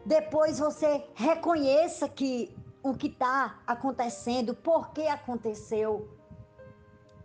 Depois 0.05 0.59
você 0.59 1.03
reconheça 1.13 2.07
que 2.07 2.55
o 2.83 2.93
que 2.93 3.07
está 3.07 3.59
acontecendo, 3.65 4.53
por 4.53 4.91
que 4.91 5.07
aconteceu 5.07 6.07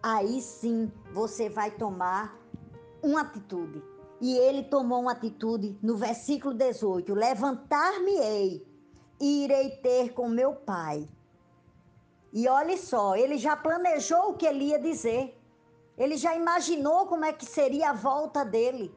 aí 0.02 0.40
sim 0.40 0.90
você 1.12 1.48
vai 1.48 1.70
tomar 1.70 2.36
uma 3.02 3.20
atitude. 3.20 3.82
E 4.20 4.36
ele 4.36 4.64
tomou 4.64 5.00
uma 5.00 5.12
atitude 5.12 5.78
no 5.82 5.96
versículo 5.96 6.54
18: 6.54 7.14
Levantar-me-ei 7.14 8.66
e 9.20 9.44
irei 9.44 9.70
ter 9.70 10.12
com 10.12 10.28
meu 10.28 10.54
pai. 10.54 11.08
E 12.32 12.48
olhe 12.48 12.78
só, 12.78 13.14
ele 13.14 13.36
já 13.36 13.54
planejou 13.54 14.30
o 14.30 14.34
que 14.34 14.46
ele 14.46 14.66
ia 14.66 14.78
dizer. 14.78 15.38
Ele 15.98 16.16
já 16.16 16.34
imaginou 16.34 17.06
como 17.06 17.24
é 17.24 17.32
que 17.32 17.44
seria 17.44 17.90
a 17.90 17.92
volta 17.92 18.44
dele. 18.44 18.94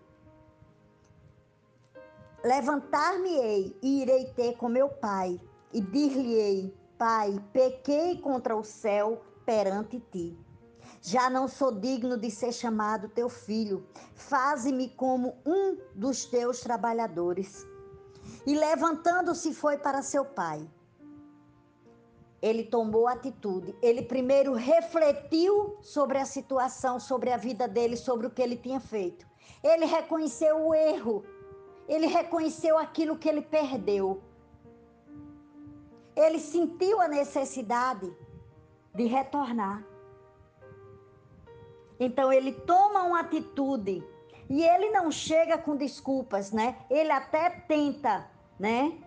Levantar-me-ei 2.43 3.77
e 3.81 4.01
irei 4.01 4.25
ter 4.33 4.55
com 4.55 4.69
meu 4.69 4.87
pai, 4.87 5.41
e 5.73 5.81
dir-lhe-ei: 5.81 6.73
Pai, 6.97 7.43
pequei 7.51 8.17
contra 8.19 8.55
o 8.55 8.63
céu 8.63 9.21
perante 9.45 9.99
ti. 9.99 10.37
Já 11.01 11.29
não 11.29 11.47
sou 11.47 11.71
digno 11.71 12.17
de 12.17 12.31
ser 12.31 12.53
chamado 12.53 13.09
teu 13.09 13.29
filho. 13.29 13.85
Faze-me 14.13 14.89
como 14.89 15.35
um 15.45 15.77
dos 15.93 16.25
teus 16.25 16.61
trabalhadores. 16.61 17.65
E 18.45 18.55
levantando-se 18.55 19.53
foi 19.53 19.77
para 19.77 20.01
seu 20.01 20.23
pai. 20.23 20.67
Ele 22.41 22.63
tomou 22.63 23.07
atitude. 23.07 23.75
Ele 23.81 24.01
primeiro 24.01 24.53
refletiu 24.53 25.77
sobre 25.81 26.17
a 26.17 26.25
situação, 26.25 26.99
sobre 26.99 27.31
a 27.31 27.37
vida 27.37 27.67
dele, 27.67 27.95
sobre 27.95 28.27
o 28.27 28.29
que 28.29 28.41
ele 28.41 28.57
tinha 28.57 28.79
feito. 28.79 29.25
Ele 29.63 29.85
reconheceu 29.85 30.67
o 30.67 30.73
erro. 30.73 31.23
Ele 31.87 32.07
reconheceu 32.07 32.77
aquilo 32.77 33.17
que 33.17 33.29
ele 33.29 33.41
perdeu. 33.41 34.21
Ele 36.15 36.39
sentiu 36.39 37.01
a 37.01 37.07
necessidade 37.07 38.11
de 38.93 39.05
retornar. 39.05 39.83
Então 41.99 42.31
ele 42.31 42.51
toma 42.51 43.03
uma 43.03 43.21
atitude 43.21 44.03
e 44.49 44.63
ele 44.63 44.91
não 44.91 45.11
chega 45.11 45.57
com 45.57 45.75
desculpas, 45.75 46.51
né? 46.51 46.77
Ele 46.89 47.11
até 47.11 47.49
tenta, 47.49 48.29
né? 48.59 48.97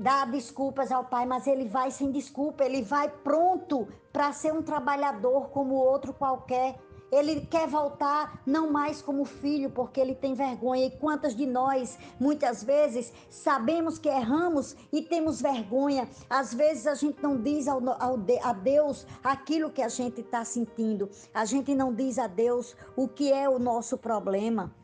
Dar 0.00 0.24
desculpas 0.30 0.90
ao 0.90 1.04
pai, 1.04 1.26
mas 1.26 1.46
ele 1.46 1.68
vai 1.68 1.90
sem 1.90 2.10
desculpa, 2.10 2.64
ele 2.64 2.80
vai 2.80 3.06
pronto 3.06 3.86
para 4.10 4.32
ser 4.32 4.50
um 4.50 4.62
trabalhador 4.62 5.50
como 5.50 5.74
outro 5.74 6.14
qualquer. 6.14 6.80
Ele 7.12 7.42
quer 7.42 7.68
voltar 7.68 8.40
não 8.46 8.72
mais 8.72 9.02
como 9.02 9.26
filho, 9.26 9.68
porque 9.68 10.00
ele 10.00 10.14
tem 10.14 10.32
vergonha. 10.32 10.86
E 10.86 10.90
quantas 10.92 11.36
de 11.36 11.44
nós, 11.44 11.98
muitas 12.18 12.64
vezes, 12.64 13.12
sabemos 13.28 13.98
que 13.98 14.08
erramos 14.08 14.74
e 14.90 15.02
temos 15.02 15.42
vergonha. 15.42 16.08
Às 16.30 16.54
vezes 16.54 16.86
a 16.86 16.94
gente 16.94 17.22
não 17.22 17.36
diz 17.36 17.68
ao, 17.68 17.86
ao, 18.00 18.18
a 18.42 18.52
Deus 18.54 19.06
aquilo 19.22 19.68
que 19.68 19.82
a 19.82 19.88
gente 19.88 20.22
está 20.22 20.46
sentindo. 20.46 21.10
A 21.34 21.44
gente 21.44 21.74
não 21.74 21.92
diz 21.92 22.18
a 22.18 22.26
Deus 22.26 22.74
o 22.96 23.06
que 23.06 23.30
é 23.30 23.46
o 23.46 23.58
nosso 23.58 23.98
problema. 23.98 24.74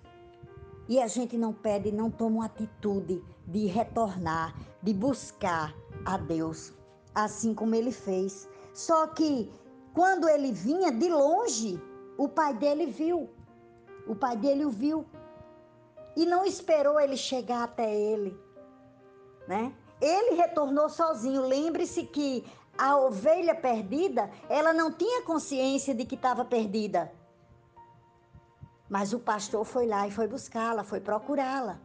E 0.86 1.00
a 1.00 1.06
gente 1.06 1.38
não 1.38 1.54
pede, 1.54 1.90
não 1.90 2.10
toma 2.10 2.36
uma 2.36 2.44
atitude 2.44 3.24
de 3.46 3.66
retornar, 3.66 4.54
de 4.86 4.94
buscar 4.94 5.74
a 6.04 6.16
Deus, 6.16 6.72
assim 7.12 7.52
como 7.52 7.74
ele 7.74 7.90
fez. 7.90 8.48
Só 8.72 9.08
que 9.08 9.52
quando 9.92 10.28
ele 10.28 10.52
vinha 10.52 10.92
de 10.92 11.08
longe, 11.08 11.82
o 12.16 12.28
pai 12.28 12.54
dele 12.54 12.86
viu. 12.86 13.28
O 14.06 14.14
pai 14.14 14.36
dele 14.36 14.64
o 14.64 14.70
viu. 14.70 15.04
E 16.16 16.24
não 16.24 16.46
esperou 16.46 17.00
ele 17.00 17.16
chegar 17.16 17.64
até 17.64 17.92
ele, 17.92 18.38
né? 19.48 19.74
Ele 20.00 20.36
retornou 20.36 20.88
sozinho. 20.88 21.42
Lembre-se 21.42 22.04
que 22.04 22.46
a 22.78 22.96
ovelha 22.96 23.56
perdida, 23.56 24.30
ela 24.48 24.72
não 24.72 24.92
tinha 24.92 25.22
consciência 25.22 25.92
de 25.96 26.04
que 26.04 26.14
estava 26.14 26.44
perdida. 26.44 27.12
Mas 28.88 29.12
o 29.12 29.18
pastor 29.18 29.64
foi 29.64 29.86
lá 29.88 30.06
e 30.06 30.12
foi 30.12 30.28
buscá-la, 30.28 30.84
foi 30.84 31.00
procurá-la. 31.00 31.80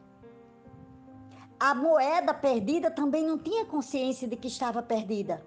A 1.62 1.76
moeda 1.76 2.34
perdida 2.34 2.90
também 2.90 3.24
não 3.24 3.38
tinha 3.38 3.64
consciência 3.68 4.28
de 4.28 4.36
que 4.36 4.48
estava 4.48 4.82
perdida. 4.82 5.46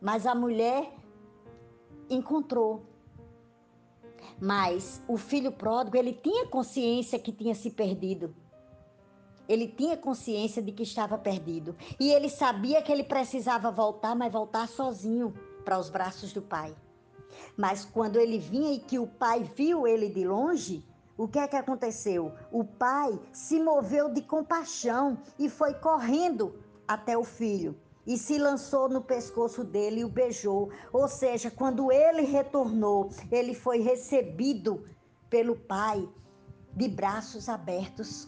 Mas 0.00 0.26
a 0.26 0.34
mulher 0.34 0.94
encontrou. 2.08 2.86
Mas 4.40 5.02
o 5.06 5.18
filho 5.18 5.52
pródigo, 5.52 5.98
ele 5.98 6.14
tinha 6.14 6.46
consciência 6.46 7.18
que 7.18 7.32
tinha 7.32 7.54
se 7.54 7.68
perdido. 7.68 8.34
Ele 9.46 9.68
tinha 9.68 9.94
consciência 9.94 10.62
de 10.62 10.72
que 10.72 10.84
estava 10.84 11.18
perdido. 11.18 11.76
E 12.00 12.10
ele 12.10 12.30
sabia 12.30 12.80
que 12.80 12.90
ele 12.90 13.04
precisava 13.04 13.70
voltar, 13.70 14.16
mas 14.16 14.32
voltar 14.32 14.66
sozinho 14.68 15.34
para 15.66 15.78
os 15.78 15.90
braços 15.90 16.32
do 16.32 16.40
pai. 16.40 16.74
Mas 17.58 17.84
quando 17.84 18.16
ele 18.16 18.38
vinha 18.38 18.72
e 18.72 18.78
que 18.78 18.98
o 18.98 19.06
pai 19.06 19.42
viu 19.42 19.86
ele 19.86 20.08
de 20.08 20.26
longe, 20.26 20.82
o 21.20 21.28
que 21.28 21.38
é 21.38 21.46
que 21.46 21.54
aconteceu? 21.54 22.32
O 22.50 22.64
pai 22.64 23.20
se 23.30 23.60
moveu 23.60 24.08
de 24.08 24.22
compaixão 24.22 25.18
e 25.38 25.50
foi 25.50 25.74
correndo 25.74 26.58
até 26.88 27.14
o 27.14 27.22
filho 27.22 27.78
e 28.06 28.16
se 28.16 28.38
lançou 28.38 28.88
no 28.88 29.02
pescoço 29.02 29.62
dele 29.62 30.00
e 30.00 30.04
o 30.04 30.08
beijou. 30.08 30.70
Ou 30.90 31.06
seja, 31.06 31.50
quando 31.50 31.92
ele 31.92 32.22
retornou, 32.22 33.10
ele 33.30 33.54
foi 33.54 33.80
recebido 33.80 34.82
pelo 35.28 35.56
pai 35.56 36.08
de 36.74 36.88
braços 36.88 37.50
abertos. 37.50 38.26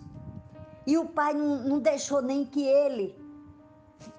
E 0.87 0.99
o 0.99 1.07
pai 1.07 1.33
não, 1.33 1.65
não 1.65 1.79
deixou 1.79 2.21
nem 2.21 2.45
que 2.45 2.63
ele 2.63 3.17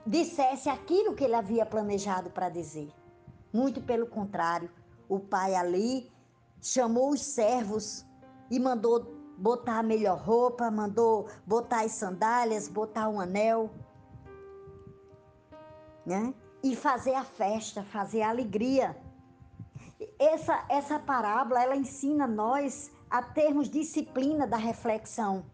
dissesse 0.04 0.68
aquilo 0.68 1.14
que 1.14 1.24
ele 1.24 1.36
havia 1.36 1.64
planejado 1.64 2.32
para 2.32 2.50
dizer. 2.50 2.92
Muito 3.54 3.82
pelo 3.82 4.08
contrário, 4.08 4.72
o 5.08 5.20
pai 5.20 5.54
ali 5.54 6.12
chamou 6.60 7.12
os 7.12 7.22
servos 7.22 8.04
e 8.50 8.60
mandou 8.60 9.06
botar 9.38 9.80
a 9.80 9.84
melhor 9.84 10.20
roupa, 10.20 10.70
mandou 10.70 11.28
botar 11.46 11.84
as 11.84 11.94
sandálias, 11.94 12.68
botar 12.68 13.10
um 13.10 13.20
anel 13.20 13.72
né? 16.06 16.34
E 16.62 16.76
fazer 16.76 17.14
a 17.14 17.24
festa, 17.24 17.84
fazer 17.84 18.22
a 18.22 18.30
alegria. 18.30 18.96
Essa, 20.20 20.66
essa 20.70 21.00
parábola, 21.00 21.62
ela 21.62 21.76
ensina 21.76 22.28
nós 22.28 22.92
a 23.10 23.22
termos 23.22 23.70
disciplina 23.70 24.48
da 24.48 24.58
reflexão. 24.58 25.46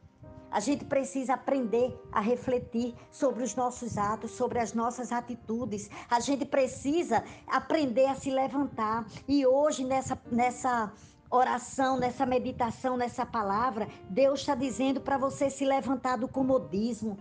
A 0.52 0.60
gente 0.60 0.86
precisa 0.86 1.36
aprender 1.36 1.96
a 2.12 2.20
refletir 2.20 2.96
sobre 3.12 3.44
os 3.44 3.56
nossos 3.56 3.98
atos, 3.98 4.32
sobre 4.32 4.58
as 4.58 4.74
nossas 4.74 5.12
atitudes. 5.12 5.90
A 6.10 6.20
gente 6.20 6.44
precisa 6.44 7.24
aprender 7.48 8.08
a 8.08 8.16
se 8.16 8.32
levantar. 8.32 9.06
E 9.28 9.46
hoje, 9.46 9.84
nessa, 9.84 10.20
nessa 10.32 10.92
oração, 11.30 11.98
nessa 11.98 12.26
meditação, 12.26 12.98
nessa 12.98 13.26
palavra, 13.26 13.88
Deus 14.10 14.40
está 14.40 14.56
dizendo 14.56 15.00
para 15.00 15.18
você 15.18 15.50
se 15.50 15.64
levantar 15.64 16.18
do 16.18 16.28
comodismo, 16.28 17.18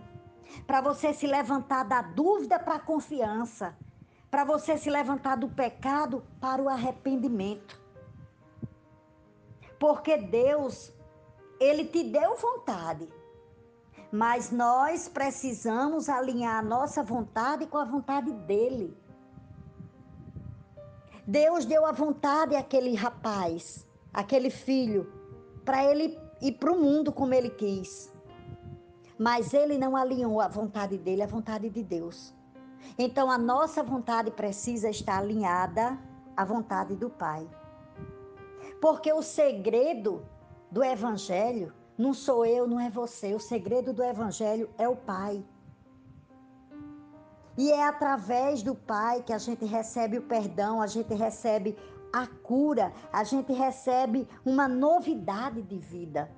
para 0.65 0.81
você 0.81 1.13
se 1.13 1.27
levantar 1.27 1.83
da 1.83 2.01
dúvida 2.01 2.57
para 2.57 2.75
a 2.75 2.79
confiança, 2.79 3.77
para 4.31 4.43
você 4.43 4.77
se 4.77 4.89
levantar 4.89 5.37
do 5.37 5.47
pecado 5.47 6.23
para 6.41 6.61
o 6.61 6.69
arrependimento. 6.69 7.79
Porque 9.79 10.17
Deus, 10.17 10.91
Ele 11.59 11.85
te 11.85 12.03
deu 12.03 12.35
vontade, 12.35 13.07
mas 14.11 14.51
nós 14.51 15.07
precisamos 15.07 16.09
alinhar 16.09 16.57
a 16.57 16.63
nossa 16.63 17.03
vontade 17.03 17.67
com 17.67 17.77
a 17.77 17.85
vontade 17.85 18.31
dEle. 18.31 18.97
Deus 21.27 21.63
deu 21.63 21.85
a 21.85 21.91
vontade 21.91 22.55
àquele 22.55 22.95
rapaz 22.95 23.87
aquele 24.13 24.49
filho, 24.49 25.11
para 25.63 25.83
ele 25.83 26.17
ir 26.41 26.53
para 26.53 26.71
o 26.71 26.79
mundo 26.79 27.11
como 27.11 27.33
ele 27.33 27.49
quis. 27.49 28.11
Mas 29.17 29.53
ele 29.53 29.77
não 29.77 29.95
alinhou 29.95 30.39
a 30.39 30.47
vontade 30.47 30.97
dele 30.97 31.21
à 31.21 31.27
vontade 31.27 31.69
de 31.69 31.83
Deus. 31.83 32.33
Então 32.97 33.29
a 33.29 33.37
nossa 33.37 33.83
vontade 33.83 34.31
precisa 34.31 34.89
estar 34.89 35.19
alinhada 35.19 35.99
à 36.35 36.45
vontade 36.45 36.95
do 36.95 37.09
Pai. 37.09 37.47
Porque 38.81 39.11
o 39.11 39.21
segredo 39.21 40.25
do 40.71 40.83
Evangelho 40.83 41.73
não 41.97 42.13
sou 42.13 42.45
eu, 42.45 42.65
não 42.65 42.79
é 42.79 42.89
você. 42.89 43.33
O 43.33 43.39
segredo 43.39 43.91
do 43.91 44.01
Evangelho 44.01 44.69
é 44.77 44.87
o 44.87 44.95
Pai. 44.95 45.43
E 47.57 47.71
é 47.71 47.85
através 47.85 48.63
do 48.63 48.73
Pai 48.73 49.21
que 49.21 49.33
a 49.33 49.37
gente 49.37 49.65
recebe 49.65 50.17
o 50.17 50.21
perdão, 50.21 50.81
a 50.81 50.87
gente 50.87 51.13
recebe 51.13 51.75
a 52.11 52.27
cura, 52.27 52.91
a 53.11 53.23
gente 53.23 53.53
recebe 53.53 54.27
uma 54.45 54.67
novidade 54.67 55.61
de 55.61 55.77
vida. 55.77 56.29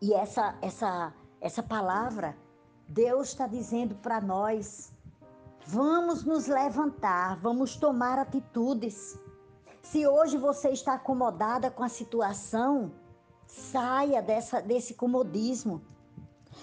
E 0.00 0.12
essa 0.12 0.56
essa 0.60 1.14
essa 1.40 1.62
palavra 1.62 2.36
Deus 2.88 3.28
está 3.28 3.46
dizendo 3.46 3.94
para 3.96 4.20
nós: 4.20 4.92
vamos 5.66 6.24
nos 6.24 6.46
levantar, 6.46 7.36
vamos 7.40 7.76
tomar 7.76 8.18
atitudes. 8.18 9.18
Se 9.82 10.06
hoje 10.06 10.36
você 10.36 10.70
está 10.70 10.94
acomodada 10.94 11.70
com 11.70 11.82
a 11.82 11.88
situação, 11.88 12.92
saia 13.46 14.22
dessa, 14.22 14.60
desse 14.60 14.94
comodismo. 14.94 15.82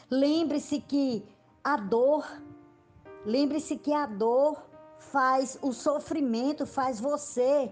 Lembre-se 0.09 0.79
que 0.79 1.23
a 1.63 1.77
dor, 1.77 2.25
lembre-se 3.25 3.77
que 3.77 3.93
a 3.93 4.05
dor 4.05 4.61
faz 5.11 5.57
o 5.61 5.71
sofrimento, 5.73 6.65
faz 6.65 6.99
você 6.99 7.71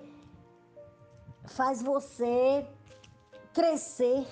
faz 1.50 1.82
você 1.82 2.66
crescer. 3.54 4.26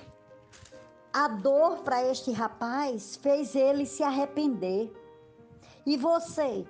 A 1.12 1.28
dor 1.28 1.80
para 1.80 2.06
este 2.06 2.32
rapaz 2.32 3.16
fez 3.16 3.56
ele 3.56 3.86
se 3.86 4.04
arrepender. 4.04 4.94
E 5.86 5.98
você, 5.98 6.68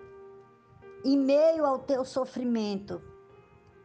em 1.04 1.18
meio 1.18 1.66
ao 1.66 1.80
teu 1.80 2.06
sofrimento, 2.06 3.02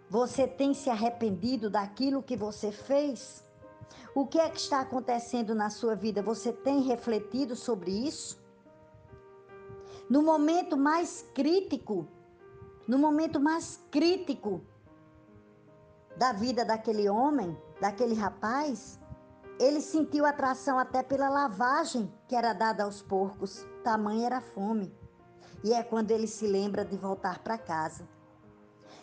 você 0.08 0.46
tem 0.46 0.74
se 0.74 0.88
arrependido 0.90 1.70
daquilo 1.70 2.22
que 2.22 2.36
você 2.36 2.70
fez? 2.70 3.42
O 4.14 4.26
que 4.26 4.38
é 4.38 4.48
que 4.48 4.60
está 4.60 4.80
acontecendo 4.80 5.54
na 5.54 5.70
sua 5.70 5.94
vida? 5.94 6.22
Você 6.22 6.52
tem 6.52 6.82
refletido 6.82 7.56
sobre 7.56 7.90
isso? 7.90 8.38
No 10.08 10.22
momento 10.22 10.76
mais 10.76 11.26
crítico 11.34 12.06
no 12.92 12.98
momento 12.98 13.40
mais 13.40 13.82
crítico 13.90 14.60
da 16.14 16.30
vida 16.30 16.62
daquele 16.62 17.08
homem, 17.08 17.56
daquele 17.80 18.14
rapaz, 18.14 19.00
ele 19.58 19.80
sentiu 19.80 20.26
atração 20.26 20.78
até 20.78 21.02
pela 21.02 21.30
lavagem 21.30 22.12
que 22.28 22.36
era 22.36 22.52
dada 22.52 22.84
aos 22.84 23.00
porcos, 23.00 23.66
tamanha 23.82 24.26
era 24.26 24.36
a 24.36 24.40
fome. 24.42 24.94
E 25.64 25.72
é 25.72 25.82
quando 25.82 26.10
ele 26.10 26.26
se 26.26 26.46
lembra 26.46 26.84
de 26.84 26.94
voltar 26.98 27.38
para 27.38 27.56
casa. 27.56 28.06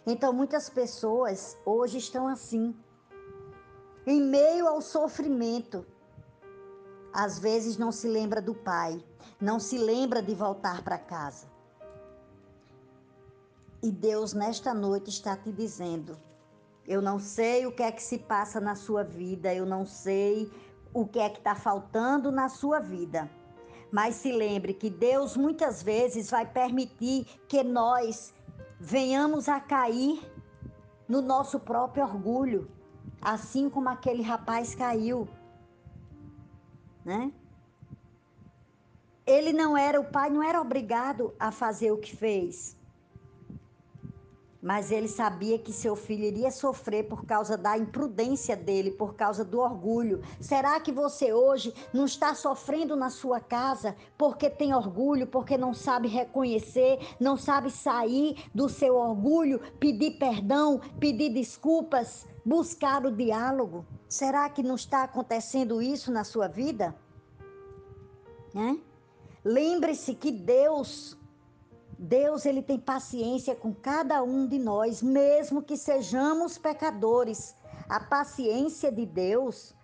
Então 0.06 0.32
muitas 0.32 0.70
pessoas 0.70 1.58
hoje 1.66 1.98
estão 1.98 2.28
assim, 2.28 2.78
em 4.06 4.22
meio 4.22 4.68
ao 4.68 4.84
sofrimento. 4.84 5.84
Às 7.12 7.40
vezes 7.40 7.76
não 7.76 7.92
se 7.92 8.08
lembra 8.08 8.40
do 8.40 8.54
pai, 8.54 9.04
não 9.42 9.60
se 9.60 9.80
lembra 9.80 10.22
de 10.22 10.36
voltar 10.36 10.84
para 10.84 11.00
casa. 11.00 11.49
E 13.82 13.92
Deus, 13.92 14.34
nesta 14.34 14.74
noite, 14.74 15.10
está 15.10 15.38
te 15.38 15.52
dizendo: 15.52 16.18
eu 16.90 17.02
não 17.02 17.20
sei 17.20 17.66
o 17.66 17.72
que 17.72 17.84
é 17.84 17.92
que 17.92 18.02
se 18.02 18.18
passa 18.18 18.60
na 18.60 18.76
sua 18.76 19.04
vida, 19.04 19.54
eu 19.54 19.66
não 19.66 19.86
sei 19.86 20.52
o 20.94 21.06
que 21.06 21.20
é 21.20 21.30
que 21.30 21.38
está 21.38 21.54
faltando 21.54 22.32
na 22.32 22.50
sua 22.50 22.80
vida. 22.80 23.30
Mas 23.92 24.16
se 24.16 24.32
lembre 24.32 24.74
que 24.74 24.90
Deus 24.90 25.38
muitas 25.38 25.84
vezes 25.84 26.32
vai 26.32 26.46
permitir 26.46 27.26
que 27.48 27.64
nós 27.64 28.34
venhamos 28.80 29.48
a 29.48 29.60
cair 29.60 30.20
no 31.08 31.22
nosso 31.22 31.60
próprio 31.60 32.04
orgulho, 32.04 32.70
assim 33.22 33.70
como 33.70 33.90
aquele 33.90 34.22
rapaz 34.24 34.74
caiu, 34.74 35.28
né? 37.06 37.32
Ele 39.28 39.54
não 39.54 39.78
era, 39.78 40.00
o 40.00 40.06
pai 40.06 40.32
não 40.32 40.42
era 40.42 40.60
obrigado 40.60 41.34
a 41.40 41.52
fazer 41.52 41.92
o 41.92 41.98
que 41.98 42.16
fez. 42.16 42.79
Mas 44.62 44.92
ele 44.92 45.08
sabia 45.08 45.58
que 45.58 45.72
seu 45.72 45.96
filho 45.96 46.26
iria 46.26 46.52
sofrer 46.52 47.08
por 47.08 47.26
causa 47.26 47.58
da 47.58 47.78
imprudência 47.78 48.58
dele, 48.58 48.92
por 48.92 49.16
causa 49.16 49.46
do 49.46 49.60
orgulho. 49.60 50.22
Será 50.40 50.78
que 50.82 50.92
você 50.92 51.32
hoje 51.32 51.74
não 51.94 52.04
está 52.04 52.36
sofrendo 52.36 52.94
na 52.94 53.10
sua 53.10 53.40
casa 53.40 53.96
porque 54.18 54.50
tem 54.50 54.74
orgulho, 54.74 55.26
porque 55.26 55.58
não 55.58 55.74
sabe 55.74 56.10
reconhecer, 56.10 57.00
não 57.20 57.38
sabe 57.38 57.72
sair 57.72 58.50
do 58.54 58.68
seu 58.68 58.96
orgulho, 58.96 59.62
pedir 59.80 60.18
perdão, 60.20 60.82
pedir 61.00 61.30
desculpas, 61.30 62.28
buscar 62.46 63.06
o 63.06 63.12
diálogo? 63.12 63.86
Será 64.10 64.50
que 64.50 64.62
não 64.62 64.76
está 64.76 65.04
acontecendo 65.04 65.82
isso 65.82 66.12
na 66.12 66.26
sua 66.26 66.50
vida? 66.50 66.94
Né? 68.54 68.78
Lembre-se 69.44 70.14
que 70.16 70.32
Deus 70.32 71.18
Deus 72.02 72.46
ele 72.46 72.62
tem 72.62 72.80
paciência 72.80 73.54
com 73.54 73.74
cada 73.74 74.24
um 74.24 74.48
de 74.48 74.58
nós, 74.58 75.02
mesmo 75.04 75.62
que 75.62 75.76
sejamos 75.76 76.58
pecadores. 76.58 77.54
A 77.90 78.00
paciência 78.00 78.90
de 78.90 79.06
Deus 79.06 79.76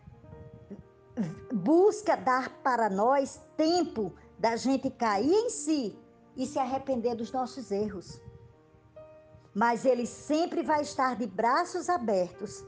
busca 1.53 2.15
dar 2.15 2.49
para 2.63 2.89
nós 2.89 3.41
tempo 3.57 4.13
da 4.39 4.55
gente 4.55 4.89
cair 4.89 5.29
em 5.29 5.49
si 5.49 5.99
e 6.37 6.45
se 6.45 6.57
arrepender 6.57 7.15
dos 7.15 7.33
nossos 7.33 7.69
erros. 7.69 8.21
Mas 9.53 9.83
ele 9.83 10.07
sempre 10.07 10.63
vai 10.63 10.83
estar 10.83 11.17
de 11.17 11.27
braços 11.27 11.89
abertos 11.89 12.63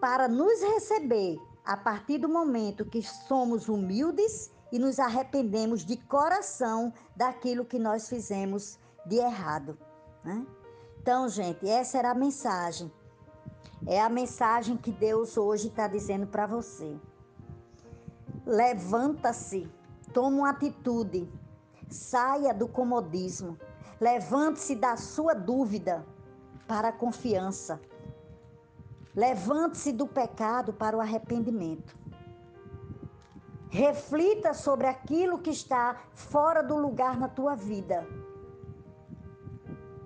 para 0.00 0.26
nos 0.26 0.60
receber 0.60 1.38
a 1.64 1.76
partir 1.76 2.18
do 2.18 2.28
momento 2.28 2.84
que 2.84 3.00
somos 3.00 3.68
humildes 3.68 4.50
e 4.70 4.78
nos 4.78 4.98
arrependemos 4.98 5.84
de 5.84 5.96
coração 5.96 6.92
daquilo 7.14 7.64
que 7.64 7.78
nós 7.78 8.08
fizemos 8.08 8.78
de 9.04 9.16
errado. 9.16 9.78
Né? 10.24 10.44
Então, 11.00 11.28
gente, 11.28 11.68
essa 11.68 11.98
era 11.98 12.10
a 12.10 12.14
mensagem. 12.14 12.90
É 13.86 14.00
a 14.00 14.08
mensagem 14.08 14.76
que 14.76 14.90
Deus 14.90 15.36
hoje 15.36 15.68
está 15.68 15.86
dizendo 15.86 16.26
para 16.26 16.46
você. 16.46 16.98
Levanta-se, 18.44 19.70
toma 20.12 20.36
uma 20.36 20.50
atitude, 20.50 21.28
saia 21.88 22.52
do 22.52 22.66
comodismo, 22.66 23.56
levante-se 24.00 24.74
da 24.74 24.96
sua 24.96 25.34
dúvida 25.34 26.04
para 26.66 26.88
a 26.88 26.92
confiança, 26.92 27.80
levante-se 29.14 29.92
do 29.92 30.06
pecado 30.06 30.72
para 30.72 30.96
o 30.96 31.00
arrependimento. 31.00 31.96
Reflita 33.76 34.54
sobre 34.54 34.86
aquilo 34.86 35.38
que 35.38 35.50
está 35.50 36.00
fora 36.14 36.62
do 36.62 36.78
lugar 36.78 37.18
na 37.18 37.28
tua 37.28 37.54
vida 37.54 38.08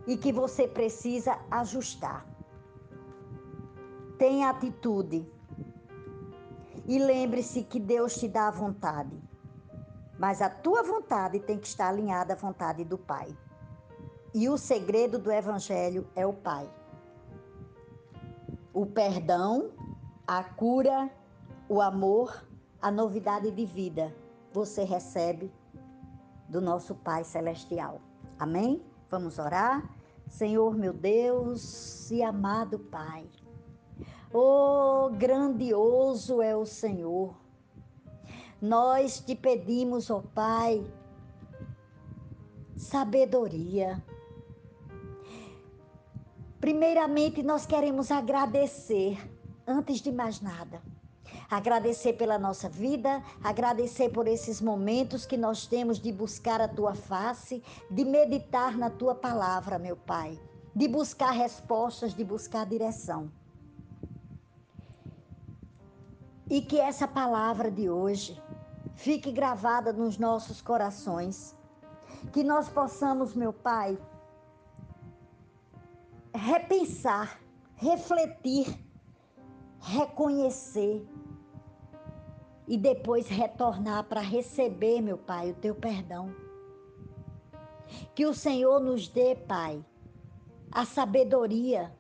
e 0.09 0.17
que 0.17 0.33
você 0.33 0.67
precisa 0.67 1.39
ajustar. 1.49 2.27
Tenha 4.19 4.51
atitude. 4.51 5.25
E 6.85 6.99
lembre-se 6.99 7.63
que 7.63 7.79
Deus 7.79 8.17
te 8.17 8.27
dá 8.27 8.49
a 8.49 8.51
vontade. 8.51 9.17
Mas 10.19 10.43
a 10.43 10.51
tua 10.51 10.83
vontade 10.83 11.39
tem 11.39 11.57
que 11.57 11.69
estar 11.69 11.91
alinhada 11.91 12.33
à 12.33 12.37
vontade 12.37 12.83
do 12.83 12.99
Pai. 12.99 13.39
E 14.35 14.49
o 14.49 14.59
segredo 14.59 15.17
do 15.17 15.31
Evangelho 15.31 16.09
é 16.17 16.27
o 16.27 16.33
Pai. 16.33 16.69
O 18.75 18.85
perdão, 18.85 19.71
a 20.27 20.43
cura, 20.43 21.09
o 21.69 21.81
amor 21.81 22.50
a 22.81 22.91
novidade 22.91 23.51
de 23.51 23.67
vida 23.67 24.15
você 24.53 24.85
recebe 24.85 25.53
do 26.49 26.61
nosso 26.61 26.95
Pai 26.95 27.25
Celestial. 27.25 28.01
Amém? 28.39 28.83
Vamos 29.11 29.39
orar? 29.39 29.89
Senhor 30.29 30.77
meu 30.77 30.93
Deus 30.93 32.11
e 32.11 32.23
amado 32.23 32.79
Pai, 32.79 33.29
oh, 34.33 35.11
grandioso 35.11 36.41
é 36.41 36.57
o 36.57 36.65
Senhor. 36.65 37.35
Nós 38.63 39.21
te 39.21 39.35
pedimos, 39.35 40.09
ó 40.09 40.19
oh 40.19 40.23
Pai, 40.23 40.85
sabedoria. 42.77 44.03
Primeiramente, 46.61 47.43
nós 47.43 47.67
queremos 47.67 48.11
agradecer, 48.11 49.19
antes 49.67 50.01
de 50.01 50.13
mais 50.13 50.41
nada, 50.41 50.81
agradecer 51.51 52.15
pela 52.15 52.39
nossa 52.39 52.69
vida, 52.69 53.23
agradecer 53.43 54.11
por 54.11 54.27
esses 54.27 54.61
momentos 54.61 55.27
que 55.27 55.37
nós 55.37 55.67
temos 55.67 55.99
de 55.99 56.13
buscar 56.13 56.61
a 56.61 56.69
tua 56.69 56.95
face, 56.95 57.63
de 57.91 58.05
meditar 58.05 58.77
na 58.77 58.91
tua 58.91 59.15
palavra, 59.15 59.79
meu 59.79 59.97
Pai, 59.97 60.41
de 60.75 60.89
buscar 60.89 61.31
respostas, 61.31 62.15
de 62.15 62.25
buscar 62.25 62.67
direção. 62.67 63.31
E 66.49 66.61
que 66.61 66.81
essa 66.81 67.07
palavra 67.07 67.71
de 67.71 67.89
hoje 67.89 68.41
fique 68.95 69.31
gravada 69.31 69.93
nos 69.93 70.19
nossos 70.19 70.61
corações. 70.61 71.57
Que 72.33 72.43
nós 72.43 72.69
possamos, 72.69 73.35
meu 73.35 73.53
Pai, 73.53 73.97
repensar, 76.35 77.41
refletir, 77.75 78.79
reconhecer 79.81 81.07
e 82.71 82.77
depois 82.77 83.27
retornar 83.27 84.05
para 84.05 84.21
receber, 84.21 85.01
meu 85.01 85.19
Pai, 85.19 85.51
o 85.51 85.55
teu 85.55 85.75
perdão. 85.75 86.33
Que 88.15 88.25
o 88.25 88.33
Senhor 88.33 88.79
nos 88.79 89.09
dê, 89.09 89.35
Pai, 89.35 89.85
a 90.71 90.85
sabedoria 90.85 91.93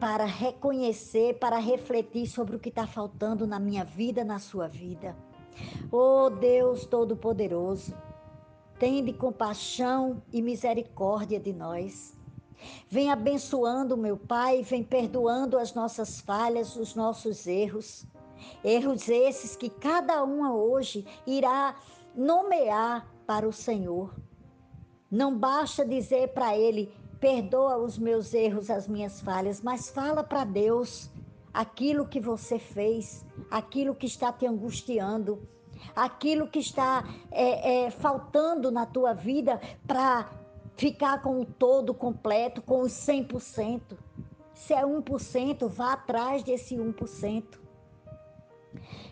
para 0.00 0.24
reconhecer, 0.24 1.38
para 1.38 1.58
refletir 1.58 2.26
sobre 2.26 2.56
o 2.56 2.58
que 2.58 2.68
está 2.68 2.84
faltando 2.84 3.46
na 3.46 3.60
minha 3.60 3.84
vida, 3.84 4.24
na 4.24 4.40
sua 4.40 4.66
vida. 4.66 5.16
Oh 5.92 6.30
Deus 6.30 6.84
Todo-Poderoso, 6.84 7.96
tende 8.80 9.12
compaixão 9.12 10.20
e 10.32 10.42
misericórdia 10.42 11.38
de 11.38 11.52
nós. 11.52 12.12
Vem 12.90 13.08
abençoando, 13.08 13.96
meu 13.96 14.16
Pai, 14.16 14.64
vem 14.64 14.82
perdoando 14.82 15.56
as 15.56 15.74
nossas 15.74 16.20
falhas, 16.20 16.74
os 16.74 16.96
nossos 16.96 17.46
erros. 17.46 18.04
Erros 18.62 19.08
esses 19.08 19.56
que 19.56 19.68
cada 19.70 20.22
uma 20.22 20.54
hoje 20.54 21.06
irá 21.26 21.76
nomear 22.14 23.06
para 23.26 23.48
o 23.48 23.52
Senhor. 23.52 24.14
Não 25.10 25.36
basta 25.36 25.84
dizer 25.84 26.28
para 26.28 26.56
Ele, 26.56 26.92
perdoa 27.20 27.76
os 27.76 27.98
meus 27.98 28.34
erros, 28.34 28.70
as 28.70 28.86
minhas 28.86 29.20
falhas, 29.20 29.60
mas 29.60 29.88
fala 29.88 30.22
para 30.22 30.44
Deus 30.44 31.10
aquilo 31.52 32.06
que 32.06 32.20
você 32.20 32.58
fez, 32.58 33.24
aquilo 33.50 33.94
que 33.94 34.06
está 34.06 34.32
te 34.32 34.46
angustiando, 34.46 35.40
aquilo 35.94 36.48
que 36.48 36.58
está 36.58 37.04
é, 37.30 37.86
é, 37.86 37.90
faltando 37.90 38.70
na 38.70 38.84
tua 38.84 39.14
vida 39.14 39.60
para 39.86 40.30
ficar 40.76 41.22
com 41.22 41.40
o 41.40 41.44
todo 41.46 41.94
completo, 41.94 42.60
com 42.60 42.80
os 42.80 42.92
100%. 42.92 43.96
Se 44.52 44.74
é 44.74 44.82
1%, 44.82 45.68
vá 45.68 45.94
atrás 45.94 46.42
desse 46.42 46.76
1%. 46.76 47.65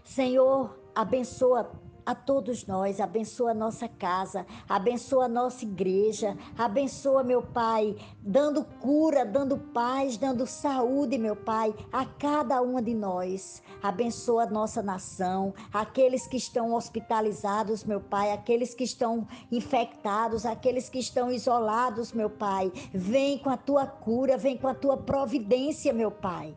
Senhor, 0.05 0.79
abençoa 0.95 1.71
a 2.07 2.15
todos 2.15 2.67
nós, 2.67 3.01
abençoa 3.01 3.53
a 3.53 3.55
nossa 3.55 3.89
casa, 3.89 4.47
abençoa 4.69 5.25
a 5.25 5.29
nossa 5.29 5.65
igreja, 5.65 6.37
abençoa, 6.57 7.23
meu 7.23 7.43
Pai, 7.43 7.97
dando 8.21 8.65
cura, 8.81 9.25
dando 9.25 9.57
paz, 9.57 10.17
dando 10.19 10.47
saúde, 10.47 11.17
meu 11.17 11.35
Pai, 11.35 11.75
a 11.93 12.05
cada 12.05 12.61
uma 12.61 12.83
de 12.83 12.95
nós. 12.95 13.63
Abençoa 13.83 14.45
a 14.45 14.51
nossa 14.51 14.83
nação, 14.83 15.55
aqueles 15.73 16.27
que 16.27 16.37
estão 16.37 16.75
hospitalizados, 16.75 17.85
meu 17.85 18.01
Pai, 18.01 18.33
aqueles 18.33 18.75
que 18.75 18.85
estão 18.85 19.27
infectados, 19.51 20.45
aqueles 20.45 20.89
que 20.89 20.99
estão 20.99 21.31
isolados, 21.31 22.13
meu 22.13 22.29
Pai. 22.29 22.71
Vem 22.93 23.39
com 23.39 23.51
a 23.51 23.57
tua 23.57 23.87
cura, 23.87 24.37
vem 24.37 24.57
com 24.57 24.69
a 24.69 24.75
tua 24.75 24.97
providência, 24.97 25.93
meu 25.93 26.11
Pai. 26.11 26.55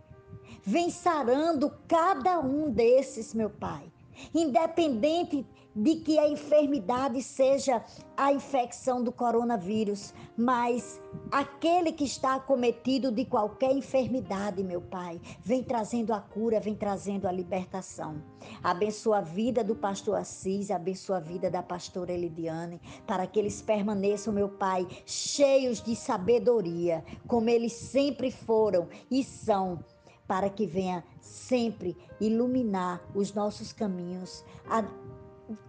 Vem 0.70 0.90
sarando 0.90 1.72
cada 1.88 2.42
um 2.42 2.70
desses, 2.70 3.34
meu 3.34 3.50
Pai. 3.50 3.90
Independente 4.36 5.48
de 5.74 5.96
que 5.96 6.20
a 6.20 6.28
enfermidade 6.28 7.24
seja 7.24 7.82
a 8.18 8.34
infecção 8.34 9.02
do 9.02 9.10
coronavírus, 9.10 10.14
mas 10.36 11.00
aquele 11.32 11.94
que 11.94 12.04
está 12.04 12.36
acometido 12.36 13.14
de 13.14 13.24
qualquer 13.24 13.72
enfermidade, 13.72 14.62
meu 14.62 14.82
Pai, 14.82 15.22
vem 15.42 15.64
trazendo 15.64 16.14
a 16.14 16.20
cura, 16.20 16.60
vem 16.60 16.76
trazendo 16.76 17.30
a 17.30 17.32
libertação. 17.32 18.22
Abençoa 18.62 19.20
a 19.20 19.22
vida 19.22 19.64
do 19.64 19.74
pastor 19.76 20.18
Assis, 20.18 20.70
abençoa 20.70 21.18
a 21.18 21.22
vida 21.22 21.50
da 21.50 21.64
pastora 21.64 22.12
Elidiane, 22.12 22.82
para 23.06 23.26
que 23.26 23.40
eles 23.40 23.62
permaneçam, 23.62 24.34
meu 24.34 24.50
Pai, 24.50 24.86
cheios 25.06 25.82
de 25.82 25.96
sabedoria, 25.96 27.06
como 27.26 27.50
eles 27.50 27.72
sempre 27.72 28.32
foram 28.32 28.90
e 29.10 29.24
são 29.24 29.80
para 30.28 30.50
que 30.50 30.66
venha 30.66 31.04
sempre 31.22 31.96
iluminar 32.20 33.02
os 33.16 33.34
nossos 33.34 33.72
caminhos, 33.72 34.44
a 34.70 34.84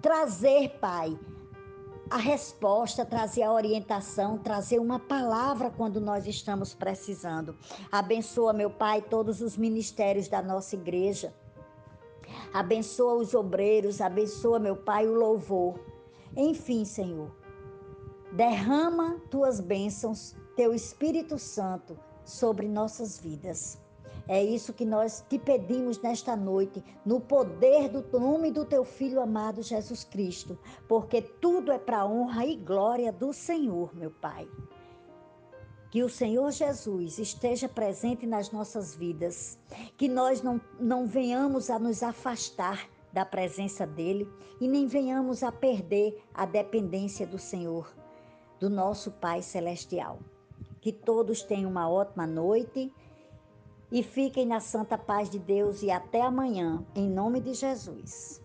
trazer, 0.02 0.78
Pai, 0.80 1.18
a 2.10 2.16
resposta, 2.16 3.04
trazer 3.04 3.42
a 3.42 3.52
orientação, 3.52 4.38
trazer 4.38 4.78
uma 4.78 4.98
palavra 4.98 5.70
quando 5.70 6.00
nós 6.00 6.26
estamos 6.26 6.74
precisando. 6.74 7.54
Abençoa, 7.92 8.52
meu 8.52 8.70
Pai, 8.70 9.02
todos 9.02 9.40
os 9.40 9.56
ministérios 9.56 10.26
da 10.26 10.42
nossa 10.42 10.74
igreja. 10.74 11.32
Abençoa 12.52 13.14
os 13.14 13.34
obreiros, 13.34 14.00
abençoa, 14.00 14.58
meu 14.58 14.76
Pai, 14.76 15.06
o 15.06 15.14
louvor. 15.14 15.78
Enfim, 16.36 16.84
Senhor, 16.84 17.30
derrama 18.32 19.20
tuas 19.30 19.60
bênçãos, 19.60 20.34
teu 20.56 20.74
Espírito 20.74 21.38
Santo 21.38 21.98
sobre 22.24 22.68
nossas 22.68 23.18
vidas. 23.18 23.78
É 24.28 24.44
isso 24.44 24.74
que 24.74 24.84
nós 24.84 25.24
te 25.26 25.38
pedimos 25.38 25.98
nesta 26.02 26.36
noite, 26.36 26.84
no 27.02 27.18
poder 27.18 27.88
do 27.88 28.20
nome 28.20 28.52
do 28.52 28.62
teu 28.62 28.84
filho 28.84 29.22
amado 29.22 29.62
Jesus 29.62 30.04
Cristo, 30.04 30.58
porque 30.86 31.22
tudo 31.22 31.72
é 31.72 31.78
para 31.78 32.04
honra 32.04 32.44
e 32.44 32.54
glória 32.54 33.10
do 33.10 33.32
Senhor, 33.32 33.96
meu 33.96 34.10
Pai. 34.10 34.46
Que 35.90 36.02
o 36.02 36.10
Senhor 36.10 36.50
Jesus 36.50 37.18
esteja 37.18 37.70
presente 37.70 38.26
nas 38.26 38.50
nossas 38.50 38.94
vidas, 38.94 39.58
que 39.96 40.06
nós 40.06 40.42
não, 40.42 40.60
não 40.78 41.06
venhamos 41.06 41.70
a 41.70 41.78
nos 41.78 42.02
afastar 42.02 42.86
da 43.10 43.24
presença 43.24 43.86
dEle 43.86 44.28
e 44.60 44.68
nem 44.68 44.86
venhamos 44.86 45.42
a 45.42 45.50
perder 45.50 46.22
a 46.34 46.44
dependência 46.44 47.26
do 47.26 47.38
Senhor, 47.38 47.90
do 48.60 48.68
nosso 48.68 49.10
Pai 49.10 49.40
Celestial. 49.40 50.18
Que 50.82 50.92
todos 50.92 51.42
tenham 51.42 51.70
uma 51.70 51.88
ótima 51.88 52.26
noite 52.26 52.92
e 53.90 54.02
fiquem 54.02 54.46
na 54.46 54.60
santa 54.60 54.98
paz 54.98 55.30
de 55.30 55.38
Deus 55.38 55.82
e 55.82 55.90
até 55.90 56.22
amanhã, 56.22 56.84
em 56.94 57.08
nome 57.08 57.40
de 57.40 57.54
Jesus. 57.54 58.40